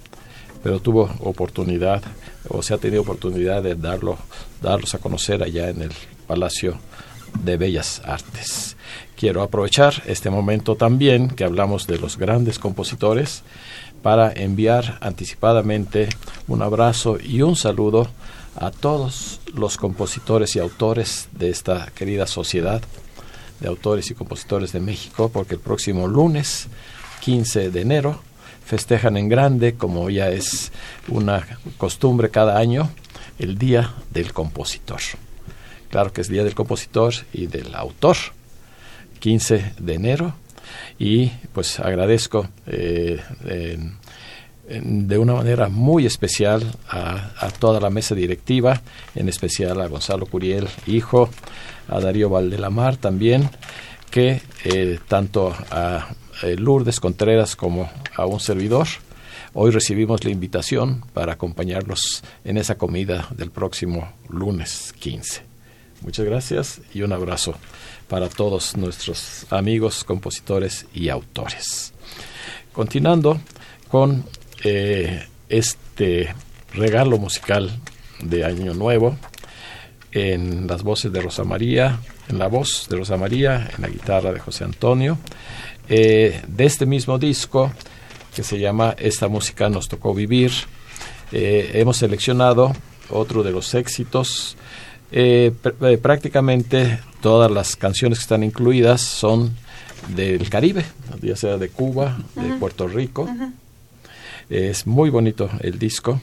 pero 0.62 0.80
tuvo 0.80 1.10
oportunidad 1.20 2.02
o 2.48 2.62
se 2.62 2.74
ha 2.74 2.78
tenido 2.78 3.02
oportunidad 3.02 3.62
de 3.62 3.74
darlo, 3.74 4.18
darlos 4.62 4.94
a 4.94 4.98
conocer 4.98 5.42
allá 5.42 5.68
en 5.68 5.82
el 5.82 5.92
Palacio 6.26 6.78
de 7.44 7.56
Bellas 7.56 8.00
Artes. 8.04 8.76
Quiero 9.16 9.42
aprovechar 9.42 10.02
este 10.06 10.30
momento 10.30 10.76
también 10.76 11.28
que 11.28 11.44
hablamos 11.44 11.86
de 11.86 11.98
los 11.98 12.16
grandes 12.18 12.58
compositores 12.58 13.42
para 14.02 14.32
enviar 14.32 14.98
anticipadamente 15.00 16.08
un 16.48 16.62
abrazo 16.62 17.18
y 17.22 17.42
un 17.42 17.56
saludo 17.56 18.08
a 18.56 18.70
todos 18.70 19.40
los 19.54 19.76
compositores 19.76 20.56
y 20.56 20.60
autores 20.60 21.28
de 21.32 21.50
esta 21.50 21.86
querida 21.94 22.26
sociedad 22.26 22.82
de 23.60 23.68
autores 23.68 24.10
y 24.10 24.14
compositores 24.14 24.72
de 24.72 24.80
México, 24.80 25.30
porque 25.32 25.54
el 25.54 25.60
próximo 25.60 26.06
lunes 26.06 26.68
15 27.20 27.70
de 27.70 27.80
enero 27.80 28.20
festejan 28.64 29.16
en 29.16 29.28
grande, 29.28 29.74
como 29.74 30.10
ya 30.10 30.30
es 30.30 30.72
una 31.08 31.46
costumbre 31.78 32.30
cada 32.30 32.58
año, 32.58 32.90
el 33.38 33.58
Día 33.58 33.94
del 34.12 34.32
Compositor. 34.32 35.00
Claro 35.90 36.12
que 36.12 36.20
es 36.20 36.28
Día 36.28 36.44
del 36.44 36.54
Compositor 36.54 37.14
y 37.32 37.46
del 37.46 37.74
Autor, 37.74 38.16
15 39.20 39.74
de 39.78 39.94
enero, 39.94 40.34
y 40.98 41.28
pues 41.52 41.80
agradezco 41.80 42.48
eh, 42.66 43.20
de 44.68 45.18
una 45.18 45.34
manera 45.34 45.68
muy 45.68 46.06
especial 46.06 46.64
a, 46.88 47.30
a 47.38 47.50
toda 47.50 47.80
la 47.80 47.90
mesa 47.90 48.14
directiva, 48.14 48.82
en 49.14 49.28
especial 49.28 49.80
a 49.80 49.86
Gonzalo 49.86 50.26
Curiel, 50.26 50.66
hijo, 50.86 51.30
a 51.88 52.00
Darío 52.00 52.30
Valdelamar 52.30 52.96
también, 52.96 53.48
que 54.10 54.40
eh, 54.64 54.98
tanto 55.08 55.54
a 55.70 56.08
eh, 56.42 56.56
Lourdes 56.56 57.00
Contreras 57.00 57.56
como 57.56 57.90
a 58.16 58.26
un 58.26 58.40
servidor, 58.40 58.86
hoy 59.52 59.70
recibimos 59.70 60.24
la 60.24 60.30
invitación 60.30 61.04
para 61.12 61.34
acompañarlos 61.34 62.22
en 62.44 62.56
esa 62.58 62.76
comida 62.76 63.28
del 63.30 63.50
próximo 63.50 64.12
lunes 64.28 64.94
15. 64.98 65.42
Muchas 66.02 66.26
gracias 66.26 66.80
y 66.92 67.02
un 67.02 67.12
abrazo 67.12 67.54
para 68.08 68.28
todos 68.28 68.76
nuestros 68.76 69.46
amigos, 69.50 70.04
compositores 70.04 70.86
y 70.94 71.08
autores. 71.08 71.92
Continuando 72.72 73.40
con 73.88 74.24
eh, 74.64 75.26
este 75.48 76.34
regalo 76.74 77.18
musical 77.18 77.70
de 78.20 78.44
Año 78.44 78.74
Nuevo, 78.74 79.16
en 80.12 80.66
las 80.66 80.82
voces 80.82 81.12
de 81.12 81.20
Rosa 81.20 81.44
María, 81.44 82.00
en 82.28 82.38
la 82.38 82.48
voz 82.48 82.86
de 82.88 82.96
Rosa 82.96 83.16
María, 83.16 83.68
en 83.76 83.82
la 83.82 83.88
guitarra 83.88 84.32
de 84.32 84.40
José 84.40 84.64
Antonio, 84.64 85.18
eh, 85.88 86.42
de 86.46 86.64
este 86.64 86.86
mismo 86.86 87.18
disco 87.18 87.70
que 88.34 88.42
se 88.42 88.58
llama 88.58 88.94
Esta 88.98 89.28
música 89.28 89.68
nos 89.68 89.88
tocó 89.88 90.14
vivir. 90.14 90.52
Eh, 91.32 91.70
hemos 91.74 91.98
seleccionado 91.98 92.72
otro 93.10 93.42
de 93.42 93.50
los 93.50 93.74
éxitos. 93.74 94.56
Eh, 95.12 95.52
prácticamente 96.02 96.98
todas 97.20 97.50
las 97.50 97.76
canciones 97.76 98.18
que 98.18 98.22
están 98.22 98.42
incluidas 98.42 99.00
son 99.00 99.54
del 100.14 100.48
Caribe, 100.48 100.84
ya 101.22 101.36
sea 101.36 101.56
de 101.56 101.68
Cuba, 101.68 102.18
de 102.34 102.54
Puerto 102.56 102.86
Rico. 102.86 103.28
Es 104.48 104.86
muy 104.86 105.10
bonito 105.10 105.50
el 105.60 105.78
disco. 105.78 106.20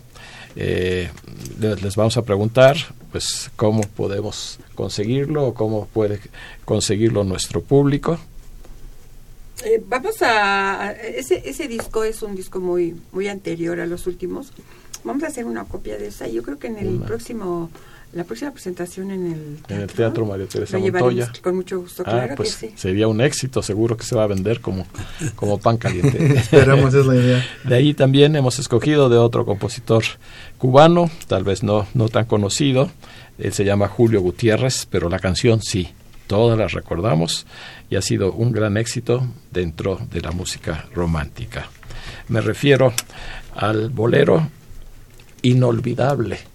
les 0.55 1.95
vamos 1.95 2.17
a 2.17 2.21
preguntar 2.23 2.77
pues 3.11 3.51
cómo 3.55 3.81
podemos 3.81 4.59
conseguirlo 4.75 5.47
o 5.47 5.53
cómo 5.53 5.85
puede 5.87 6.19
conseguirlo 6.65 7.23
nuestro 7.23 7.61
público. 7.61 8.17
Eh, 9.63 9.83
vamos 9.87 10.21
a 10.21 10.93
ese, 10.93 11.43
ese 11.45 11.67
disco 11.67 12.03
es 12.03 12.23
un 12.23 12.35
disco 12.35 12.59
muy 12.59 12.99
muy 13.11 13.27
anterior 13.27 13.79
a 13.79 13.85
los 13.85 14.07
últimos. 14.07 14.51
Vamos 15.03 15.23
a 15.23 15.27
hacer 15.27 15.45
una 15.45 15.65
copia 15.65 15.97
de 15.97 16.07
esa. 16.07 16.27
Yo 16.27 16.43
creo 16.43 16.57
que 16.57 16.67
en 16.67 16.77
el 16.77 16.99
próximo 16.99 17.69
la 18.13 18.23
próxima 18.23 18.51
presentación 18.51 19.09
en 19.11 19.25
el 19.25 19.55
teatro, 19.55 19.75
en 19.75 19.81
el 19.81 19.87
teatro 19.87 20.25
María 20.25 20.45
Teresa 20.45 20.77
Montoya. 20.77 21.31
Con 21.41 21.55
mucho 21.55 21.79
gusto, 21.79 22.03
ah, 22.05 22.11
claro 22.11 22.35
pues 22.35 22.55
que 22.55 22.69
sí. 22.69 22.73
Sería 22.77 23.07
un 23.07 23.21
éxito, 23.21 23.63
seguro 23.63 23.97
que 23.97 24.03
se 24.03 24.15
va 24.15 24.23
a 24.23 24.27
vender 24.27 24.61
como, 24.61 24.85
como 25.35 25.57
pan 25.57 25.77
caliente. 25.77 26.33
Esperamos, 26.37 26.93
es 26.93 27.05
la 27.05 27.15
idea. 27.15 27.45
De 27.63 27.75
ahí 27.75 27.93
también 27.93 28.35
hemos 28.35 28.59
escogido 28.59 29.09
de 29.09 29.17
otro 29.17 29.45
compositor 29.45 30.03
cubano, 30.57 31.09
tal 31.27 31.43
vez 31.43 31.63
no, 31.63 31.87
no 31.95 32.07
tan 32.07 32.25
conocido. 32.25 32.91
Él 33.39 33.51
se 33.51 33.65
llama 33.65 33.87
Julio 33.87 34.21
Gutiérrez, 34.21 34.87
pero 34.89 35.09
la 35.09 35.17
canción 35.17 35.61
sí, 35.63 35.89
todas 36.27 36.57
las 36.57 36.73
recordamos 36.73 37.47
y 37.89 37.95
ha 37.95 38.01
sido 38.01 38.31
un 38.33 38.51
gran 38.51 38.77
éxito 38.77 39.27
dentro 39.51 39.99
de 40.11 40.21
la 40.21 40.31
música 40.31 40.85
romántica. 40.93 41.67
Me 42.27 42.41
refiero 42.41 42.93
al 43.55 43.89
bolero 43.89 44.47
inolvidable 45.41 46.52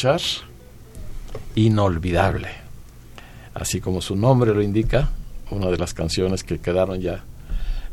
escuchar, 0.00 0.46
Inolvidable. 1.56 2.48
Así 3.52 3.80
como 3.82 4.00
su 4.00 4.16
nombre 4.16 4.54
lo 4.54 4.62
indica, 4.62 5.10
una 5.50 5.66
de 5.66 5.76
las 5.76 5.92
canciones 5.92 6.42
que 6.42 6.58
quedaron 6.58 7.00
ya 7.00 7.22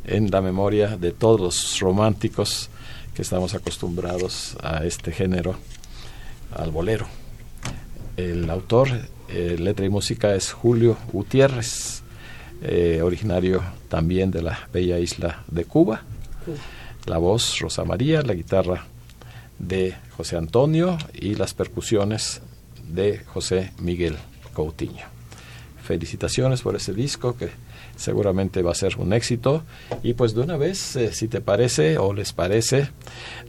en 0.06 0.32
la 0.32 0.42
memoria 0.42 0.96
de 0.96 1.12
todos 1.12 1.42
los 1.42 1.80
románticos 1.82 2.70
que 3.14 3.24
estamos 3.24 3.56
acostumbrados 3.56 4.56
a 4.64 4.86
este 4.86 5.12
género, 5.12 5.58
al 6.56 6.72
bolero. 6.72 7.08
El 8.16 8.50
autor, 8.50 8.88
eh, 9.28 9.58
letra 9.60 9.86
y 9.86 9.90
música 9.90 10.34
es 10.34 10.54
Julio 10.54 10.96
Gutiérrez, 11.12 12.04
eh, 12.62 13.02
originario 13.04 13.62
también 13.90 14.32
de 14.32 14.44
la 14.44 14.70
bella 14.72 14.98
isla 14.98 15.44
de 15.48 15.66
Cuba. 15.66 16.04
La 17.06 17.18
voz 17.18 17.60
Rosa 17.60 17.84
María, 17.84 18.22
la 18.22 18.34
guitarra 18.34 18.86
de 19.60 19.96
José 20.16 20.38
Antonio 20.38 20.98
y 21.14 21.36
las 21.36 21.54
percusiones 21.54 22.42
de 22.88 23.20
José 23.20 23.72
Miguel 23.80 24.16
Coutinho. 24.54 25.06
Felicitaciones 25.84 26.62
por 26.62 26.76
ese 26.76 26.94
disco 26.94 27.38
que 27.38 27.50
seguramente 27.96 28.62
va 28.62 28.72
a 28.72 28.76
ser 28.76 28.98
un 28.98 29.14
éxito. 29.14 29.64
Y 30.04 30.14
pues 30.14 30.34
de 30.34 30.42
una 30.42 30.58
vez, 30.58 30.96
eh, 30.96 31.14
si 31.14 31.28
te 31.28 31.42
parece 31.42 31.98
o 31.98 32.14
les 32.14 32.34
parece, 32.34 32.90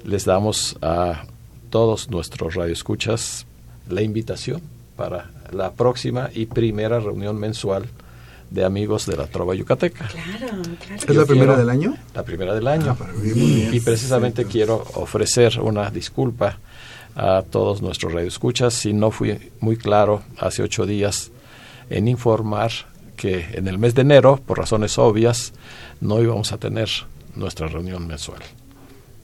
les 0.05 0.25
damos 0.25 0.77
a 0.83 1.25
todos 1.71 2.11
nuestros 2.11 2.55
radioescuchas 2.55 3.47
la 3.89 4.03
invitación 4.03 4.63
para 4.97 5.31
la 5.53 5.73
próxima 5.73 6.31
y 6.35 6.47
primera 6.47 7.01
reunión 7.01 7.39
mensual 7.39 7.87
de 8.51 8.65
amigos 8.65 9.07
de 9.07 9.17
la 9.17 9.27
Trova 9.27 9.55
Yucateca. 9.55 10.09
Claro, 10.09 10.53
claro. 10.87 11.03
¿Es 11.07 11.15
la 11.17 11.25
primera 11.27 11.57
del 11.57 11.69
año? 11.71 11.97
La 12.15 12.23
primera 12.25 12.55
del 12.55 12.67
año. 12.67 12.97
Ah, 12.99 13.07
muy 13.17 13.33
bien. 13.33 13.75
y 13.75 13.81
precisamente 13.81 14.45
quiero 14.47 14.85
ofrecer 14.95 15.61
una 15.61 15.91
disculpa 15.91 16.59
a 17.15 17.43
todos 17.43 17.83
nuestros 17.83 18.13
radioescuchas 18.13 18.73
si 18.75 18.93
no 18.93 19.11
fui 19.11 19.51
muy 19.61 19.77
claro 19.77 20.23
hace 20.39 20.63
ocho 20.63 20.87
días 20.87 21.31
en 21.91 22.07
informar 22.09 22.71
que 23.17 23.45
en 23.55 23.67
el 23.67 23.79
mes 23.79 23.95
de 23.95 24.03
enero, 24.03 24.41
por 24.47 24.59
razones 24.59 24.97
obvias, 24.99 25.53
no 26.01 26.23
íbamos 26.23 26.53
a 26.53 26.59
tener 26.59 26.89
nuestra 27.35 27.67
reunión 27.67 28.07
mensual. 28.07 28.41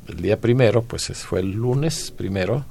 El 0.08 0.16
día 0.20 0.40
primero, 0.40 0.82
pues 0.82 1.08
es- 1.10 1.22
fue 1.24 1.40
el 1.40 1.52
lunes 1.52 2.10
primero, 2.10 2.64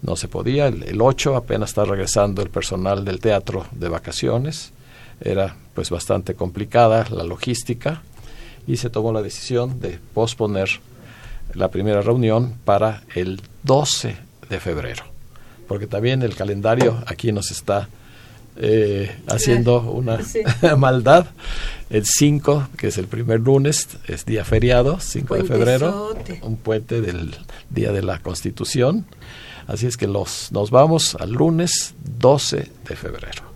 no 0.00 0.16
se 0.16 0.26
podía. 0.28 0.66
El, 0.68 0.82
el 0.84 1.00
8 1.00 1.36
apenas 1.36 1.70
está 1.70 1.84
regresando 1.84 2.40
el 2.42 2.48
personal 2.50 3.04
del 3.04 3.20
teatro 3.20 3.66
de 3.72 3.88
vacaciones. 3.88 4.72
Era 5.20 5.54
pues 5.74 5.90
bastante 5.90 6.34
complicada 6.34 7.06
la 7.10 7.24
logística 7.24 8.02
y 8.66 8.76
se 8.76 8.90
tomó 8.90 9.12
la 9.12 9.22
decisión 9.22 9.80
de 9.80 9.98
posponer 10.14 10.68
la 11.54 11.68
primera 11.68 12.00
reunión 12.02 12.54
para 12.64 13.02
el 13.14 13.40
12 13.64 14.16
de 14.48 14.60
febrero. 14.60 15.04
Porque 15.68 15.86
también 15.86 16.22
el 16.22 16.34
calendario 16.34 17.02
aquí 17.06 17.32
nos 17.32 17.50
está 17.50 17.88
eh, 18.56 19.16
haciendo 19.28 19.80
una 19.90 20.22
Sí. 20.22 20.40
maldad. 20.76 21.26
El 21.90 22.06
5, 22.06 22.68
que 22.78 22.88
es 22.88 22.96
el 22.98 23.06
primer 23.06 23.40
lunes, 23.40 23.88
es 24.06 24.24
día 24.24 24.44
feriado, 24.44 24.98
5 24.98 25.34
de 25.34 25.44
febrero, 25.44 26.16
un 26.42 26.56
puente 26.56 27.02
del 27.02 27.34
Día 27.68 27.92
de 27.92 28.02
la 28.02 28.18
Constitución. 28.20 29.04
Así 29.66 29.86
es 29.86 29.96
que 29.98 30.06
los, 30.06 30.52
nos 30.52 30.70
vamos 30.70 31.14
al 31.16 31.32
lunes 31.32 31.94
12 32.18 32.68
de 32.88 32.96
febrero. 32.96 33.51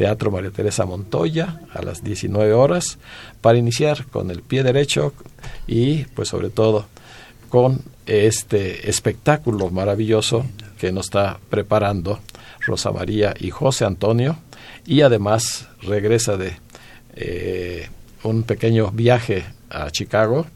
Teatro 0.00 0.30
María 0.30 0.50
Teresa 0.50 0.86
Montoya 0.86 1.60
a 1.74 1.82
las 1.82 2.02
19 2.02 2.54
horas 2.54 2.96
para 3.42 3.58
iniciar 3.58 4.06
con 4.06 4.30
el 4.30 4.40
pie 4.40 4.62
derecho 4.62 5.12
y 5.66 6.04
pues 6.04 6.28
sobre 6.28 6.48
todo 6.48 6.86
con 7.50 7.82
este 8.06 8.88
espectáculo 8.88 9.68
maravilloso 9.68 10.46
que 10.78 10.90
nos 10.90 11.08
está 11.08 11.38
preparando 11.50 12.18
Rosa 12.60 12.92
María 12.92 13.34
y 13.38 13.50
José 13.50 13.84
Antonio. 13.84 14.38
Y 14.86 15.02
además 15.02 15.68
regresa 15.82 16.38
de 16.38 16.56
eh, 17.14 17.90
un 18.22 18.44
pequeño 18.44 18.90
viaje 18.92 19.44
a 19.68 19.90
Chicago 19.90 20.46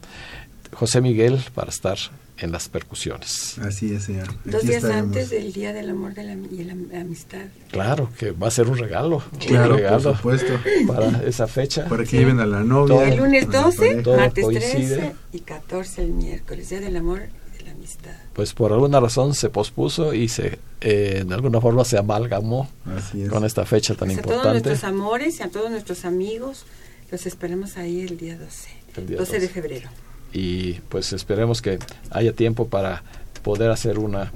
José 0.73 1.01
Miguel 1.01 1.39
para 1.53 1.69
estar 1.69 1.99
en 2.37 2.51
las 2.51 2.67
percusiones. 2.69 3.57
Así 3.59 3.93
es, 3.93 4.03
señor. 4.03 4.27
Dos 4.43 4.55
Aquí 4.55 4.67
días 4.67 4.83
estaremos. 4.83 5.05
antes 5.15 5.29
del 5.29 5.53
Día 5.53 5.71
del 5.73 5.89
Amor 5.89 6.13
de 6.13 6.23
la, 6.25 6.33
y 6.33 6.63
la 6.63 6.73
Amistad. 6.99 7.45
Claro 7.71 8.09
que 8.17 8.31
va 8.31 8.47
a 8.47 8.51
ser 8.51 8.67
un 8.67 8.77
regalo, 8.77 9.23
Claro, 9.39 9.63
un 9.63 9.69
por 9.69 9.79
regalo 9.79 10.15
supuesto. 10.15 10.53
para 10.87 11.23
esa 11.25 11.47
fecha. 11.47 11.85
Para 11.87 12.03
que 12.03 12.17
lleven 12.17 12.39
a 12.41 12.45
la 12.45 12.61
novia. 12.63 13.07
El 13.07 13.17
lunes 13.17 13.45
a 13.45 13.51
la 13.51 13.61
12, 13.61 13.77
pareja. 13.77 14.03
Todo 14.03 14.17
martes 14.17 14.43
coincide. 14.43 14.95
13 14.97 15.15
y 15.33 15.39
14 15.39 16.01
el 16.03 16.11
miércoles. 16.11 16.69
Día 16.69 16.79
del 16.81 16.97
Amor 16.97 17.21
y 17.53 17.57
de 17.57 17.63
la 17.63 17.71
Amistad. 17.71 18.11
Pues 18.33 18.53
por 18.53 18.73
alguna 18.73 18.99
razón 18.99 19.33
se 19.33 19.49
pospuso 19.49 20.13
y 20.13 20.27
se 20.27 20.59
eh, 20.81 21.19
en 21.21 21.31
alguna 21.31 21.61
forma 21.61 21.85
se 21.85 21.97
amalgamó 21.97 22.69
Así 22.97 23.21
es. 23.23 23.29
con 23.29 23.45
esta 23.45 23.65
fecha 23.65 23.95
tan 23.95 24.09
Pues 24.09 24.19
a 24.19 24.21
todos 24.21 24.35
importante. 24.35 24.69
nuestros 24.69 24.83
amores 24.89 25.39
y 25.39 25.43
a 25.43 25.47
todos 25.49 25.71
nuestros 25.71 26.03
amigos, 26.05 26.65
los 27.11 27.25
esperamos 27.25 27.77
ahí 27.77 28.01
el 28.01 28.17
día 28.17 28.37
12. 28.37 28.69
El 28.97 29.07
día 29.07 29.17
12 29.17 29.31
de 29.33 29.39
12. 29.47 29.53
febrero. 29.53 29.89
Y 30.35 30.73
pues 30.89 31.13
esperemos 31.13 31.61
que 31.61 31.79
haya 32.11 32.33
tiempo 32.33 32.67
para 32.67 33.03
poder 33.43 33.71
hacer 33.71 33.97
una 33.99 34.31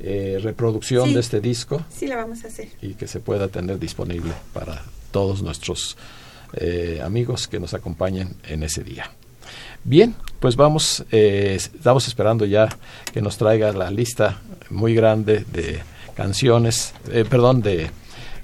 eh, 0.00 0.40
reproducción 0.42 1.08
Sí. 1.08 1.14
de 1.14 1.20
este 1.20 1.40
disco 1.40 1.84
Sí, 1.94 2.06
la 2.06 2.16
vamos 2.16 2.44
a 2.44 2.48
hacer. 2.48 2.68
y 2.80 2.94
que 2.94 3.06
se 3.06 3.20
pueda 3.20 3.48
tener 3.48 3.78
disponible 3.78 4.32
para 4.54 4.82
todos 5.10 5.42
nuestros 5.42 5.96
eh, 6.54 7.00
amigos 7.04 7.46
que 7.48 7.60
nos 7.60 7.74
acompañen 7.74 8.34
en 8.48 8.62
ese 8.62 8.82
día. 8.82 9.10
Bien, 9.84 10.14
pues 10.40 10.56
vamos, 10.56 11.04
eh, 11.12 11.54
estamos 11.56 12.06
esperando 12.08 12.44
ya 12.46 12.68
que 13.12 13.20
nos 13.20 13.36
traiga 13.36 13.72
la 13.72 13.90
lista 13.90 14.40
muy 14.70 14.94
grande 14.94 15.44
de 15.52 15.80
canciones, 16.16 16.94
eh, 17.10 17.24
perdón, 17.28 17.62
de, 17.62 17.90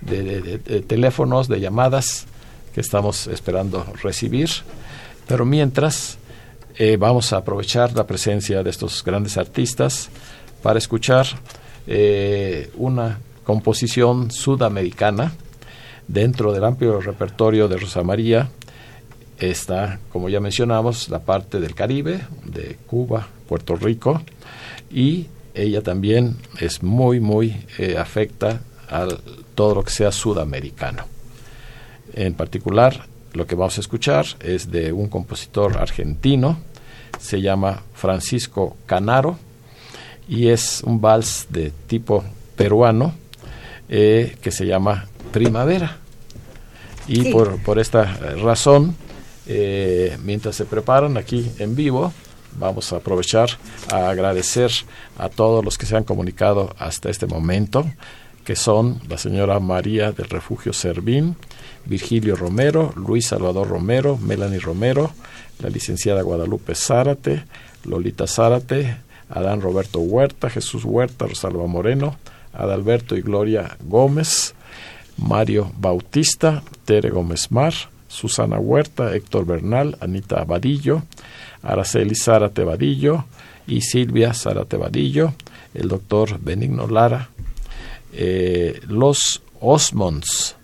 de- 0.03 0.23
de- 0.23 0.40
de- 0.42 0.59
de 0.59 0.81
teléfonos, 0.83 1.49
de 1.49 1.61
llamadas 1.61 2.27
que 2.75 2.81
estamos 2.81 3.27
esperando 3.29 3.85
recibir. 4.03 4.49
Pero 5.27 5.44
mientras, 5.44 6.18
eh, 6.81 6.97
vamos 6.97 7.33
a 7.33 7.38
aprovechar 7.38 7.93
la 7.95 8.07
presencia 8.07 8.62
de 8.62 8.71
estos 8.71 9.03
grandes 9.03 9.37
artistas 9.37 10.11
para 10.62 10.79
escuchar 10.79 11.27
eh, 11.88 12.71
una 12.77 13.19
composición 13.43 14.31
sudamericana 14.31 15.33
dentro 16.07 16.53
del 16.53 16.62
amplio 16.62 17.01
repertorio 17.01 17.67
de 17.67 17.79
Rosa 17.79 18.05
María. 18.05 18.49
Está, 19.41 19.99
como 20.12 20.29
ya 20.29 20.38
mencionamos, 20.38 21.09
la 21.09 21.19
parte 21.19 21.59
del 21.59 21.75
Caribe, 21.75 22.21
de 22.45 22.79
Cuba, 22.87 23.27
Puerto 23.49 23.75
Rico, 23.75 24.23
y 24.88 25.27
ella 25.55 25.83
también 25.83 26.37
es 26.61 26.85
muy, 26.85 27.19
muy 27.19 27.57
eh, 27.79 27.97
afecta 27.99 28.61
a 28.88 29.09
todo 29.57 29.75
lo 29.75 29.85
que 29.85 29.91
sea 29.91 30.12
sudamericano. 30.12 31.07
En 32.14 32.35
particular, 32.35 33.07
lo 33.33 33.47
que 33.47 33.55
vamos 33.55 33.77
a 33.79 33.81
escuchar 33.81 34.27
es 34.41 34.71
de 34.71 34.93
un 34.93 35.09
compositor 35.09 35.79
argentino, 35.79 36.59
se 37.18 37.40
llama 37.40 37.83
Francisco 37.94 38.77
Canaro, 38.87 39.38
y 40.29 40.49
es 40.49 40.83
un 40.85 41.01
vals 41.01 41.47
de 41.51 41.73
tipo 41.87 42.23
peruano 42.57 43.14
eh, 43.88 44.37
que 44.42 44.51
se 44.51 44.66
llama 44.66 45.07
Primavera. 45.33 45.97
Y 47.07 47.23
Sí. 47.23 47.33
por, 47.33 47.59
por 47.62 47.79
esta 47.79 48.05
razón, 48.42 48.94
eh, 49.47 50.18
mientras 50.23 50.57
se 50.57 50.66
preparan 50.66 51.16
aquí 51.16 51.51
en 51.59 51.75
vivo, 51.75 52.12
vamos 52.59 52.92
a 52.92 52.97
aprovechar 52.97 53.49
a 53.90 54.11
agradecer 54.11 54.71
a 55.16 55.31
todos 55.31 55.64
los 55.64 55.79
que 55.79 55.87
se 55.87 55.97
han 55.97 56.05
comunicado 56.05 56.75
hasta 56.79 57.09
este 57.09 57.27
momento, 57.27 57.87
que 58.44 58.57
son 58.57 59.01
la 59.09 59.16
señora 59.16 59.59
María 59.61 60.12
del 60.12 60.29
Refugio 60.29 60.73
Servín, 60.75 61.37
Virgilio 61.88 62.37
Romero, 62.37 62.92
Luis 62.96 63.27
Salvador 63.29 63.68
Romero, 63.68 64.18
Melanie 64.18 64.61
Romero, 64.61 65.11
la 65.61 65.70
licenciada 65.70 66.22
Guadalupe 66.22 66.74
Zárate, 66.74 67.44
Lolita 67.85 68.27
Zárate, 68.27 68.98
Adán 69.31 69.62
Roberto 69.62 70.01
Huerta, 70.01 70.51
Jesús 70.51 70.85
Huerta, 70.85 71.27
Rosalba 71.27 71.66
Moreno, 71.66 72.16
Adalberto 72.53 73.16
y 73.16 73.22
Gloria 73.22 73.77
Gómez, 73.85 74.55
Mario 75.16 75.72
Bautista, 75.79 76.62
Tere 76.85 77.11
Gómez 77.11 77.51
Mar, 77.51 77.72
Susana 78.07 78.59
Huerta, 78.59 79.14
Héctor 79.14 79.46
Bernal, 79.46 79.96
Anita 80.01 80.44
Vadillo, 80.44 81.03
Araceli 81.62 82.14
Zárate 82.14 82.64
Vadillo 82.64 83.24
y 83.66 83.81
Silvia 83.81 84.35
Zárate 84.35 84.77
Vadillo, 84.77 85.33
el 85.74 85.88
doctor 85.88 86.38
Benigno 86.38 86.87
Lara, 86.87 87.31
eh, 88.12 88.81
los 88.87 89.42
Osmonds 89.61 90.58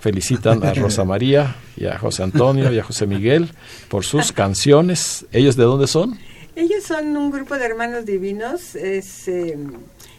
felicitan 0.00 0.64
a 0.64 0.74
Rosa 0.74 1.04
María 1.04 1.56
y 1.76 1.86
a 1.86 1.98
José 1.98 2.22
Antonio 2.22 2.72
y 2.72 2.78
a 2.78 2.82
José 2.82 3.06
Miguel 3.06 3.50
por 3.88 4.04
sus 4.04 4.32
canciones. 4.32 5.26
¿Ellos 5.32 5.56
de 5.56 5.64
dónde 5.64 5.86
son? 5.86 6.18
Ellos 6.56 6.84
son 6.84 7.16
un 7.16 7.30
grupo 7.30 7.56
de 7.56 7.64
hermanos 7.64 8.04
divinos. 8.04 8.74
Es, 8.74 9.28
eh, 9.28 9.56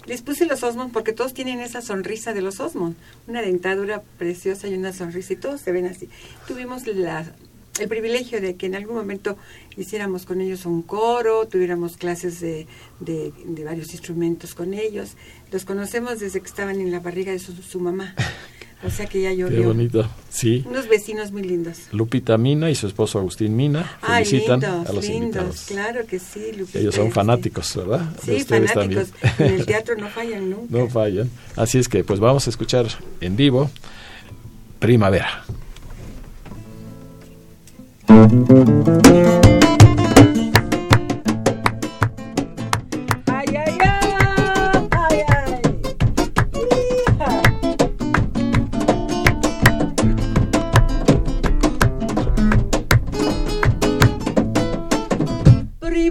les 0.06 0.22
puse 0.22 0.46
los 0.46 0.63
Osmond 0.63 0.92
porque 0.94 1.12
todos 1.12 1.34
tienen 1.34 1.60
esa 1.60 1.82
sonrisa 1.82 2.34
de 2.34 2.42
los 2.42 2.60
Osmond. 2.60 2.96
Una 3.28 3.42
dentadura 3.42 4.02
preciosa 4.18 4.68
y 4.68 4.74
una 4.74 4.94
sonrisa 4.94 5.34
y 5.34 5.36
todos 5.36 5.62
se 5.62 5.72
ven 5.72 5.86
así. 5.86 6.08
Tuvimos 6.48 6.88
la, 6.88 7.26
el 7.80 7.88
privilegio 7.88 8.39
de 8.42 8.56
que 8.56 8.68
en 8.68 8.76
algún 8.76 8.96
momento 8.96 9.38
hiciéramos 9.76 10.26
con 10.26 10.42
ellos 10.42 10.65
un 10.65 10.82
coro, 10.82 11.48
tuviéramos 11.48 11.98
clases 11.98 12.39
de, 12.39 12.68
de, 13.00 13.34
de 13.46 13.63
varios 13.63 13.92
instrumentos 13.92 14.56
con 14.56 14.74
ellos. 14.74 15.18
Los 15.52 15.65
conocemos 15.65 16.20
desde 16.20 16.39
que 16.39 16.48
estaban 16.48 16.80
en 16.80 16.92
la 16.92 17.00
barriga 17.00 17.32
de 17.32 17.39
su, 17.39 17.54
su 17.54 17.80
mamá. 17.80 18.15
O 18.82 18.89
sea 18.89 19.06
que 19.08 19.22
ya 19.22 19.30
Qué 19.32 19.36
llovió. 19.36 19.63
bonito. 19.68 20.10
Sí. 20.30 20.63
Unos 20.65 20.88
vecinos 20.88 21.32
muy 21.34 21.44
lindos. 21.44 21.78
Lupita 21.92 22.38
Mina 22.38 22.70
y 22.70 22.76
su 22.76 22.88
esposo 22.88 23.20
Agustín 23.20 23.56
Mina 23.58 23.98
Ay, 24.02 24.24
felicitan 24.24 24.62
lindos, 24.62 24.89
a 24.89 24.94
los 24.94 25.04
lindos. 25.06 25.22
invitados. 25.26 25.65
Claro 25.68 26.06
que 26.06 26.20
sí, 26.20 26.52
Lupita. 26.58 26.80
Ellos 26.80 26.96
son 26.96 27.06
este. 27.08 27.15
fanáticos, 27.15 27.76
¿verdad? 27.76 28.00
De 28.26 28.39
Sí, 28.39 28.46
fanáticos. 28.46 28.74
también. 28.76 29.08
En 29.39 29.60
el 29.60 29.65
teatro 29.68 29.96
no 29.98 30.08
fallan 30.08 30.50
nunca. 30.50 30.78
No 30.78 30.88
fallan. 30.88 31.30
Así 31.58 31.78
es 31.78 31.89
que 31.89 32.04
pues 32.06 32.20
vamos 32.22 32.48
a 32.48 32.50
escuchar 32.50 32.86
en 33.20 33.36
vivo 33.36 33.70
Primavera. 34.80 35.44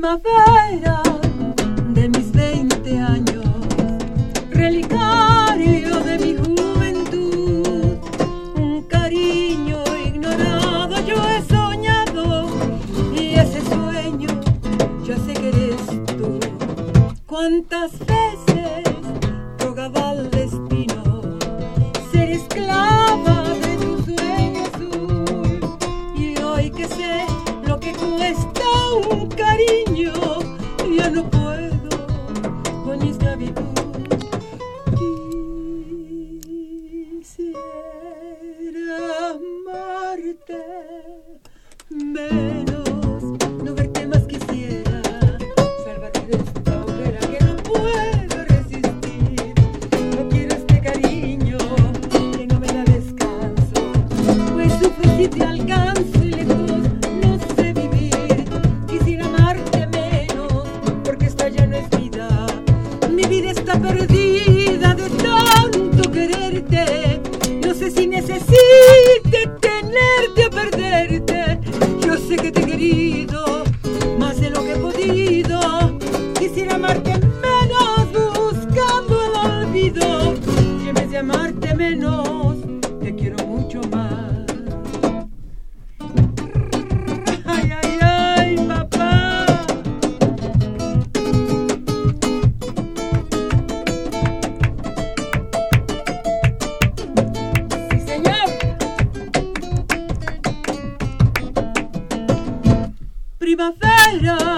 Primavera 0.09 0.48
Primavera 104.17 104.58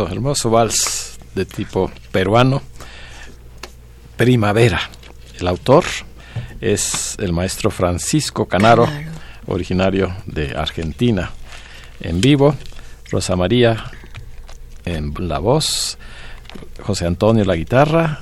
Hermoso, 0.00 0.12
hermoso 0.12 0.50
vals 0.50 1.18
de 1.34 1.44
tipo 1.44 1.90
peruano. 2.10 2.62
Primavera. 4.16 4.80
El 5.38 5.46
autor 5.46 5.84
es 6.60 7.16
el 7.18 7.32
maestro 7.32 7.70
Francisco 7.70 8.46
Canaro, 8.46 8.88
originario 9.46 10.14
de 10.26 10.56
Argentina. 10.56 11.30
En 12.00 12.20
vivo, 12.20 12.54
Rosa 13.10 13.36
María 13.36 13.84
en 14.86 15.12
la 15.18 15.38
voz, 15.38 15.98
José 16.82 17.06
Antonio 17.06 17.42
en 17.42 17.48
la 17.48 17.56
guitarra, 17.56 18.20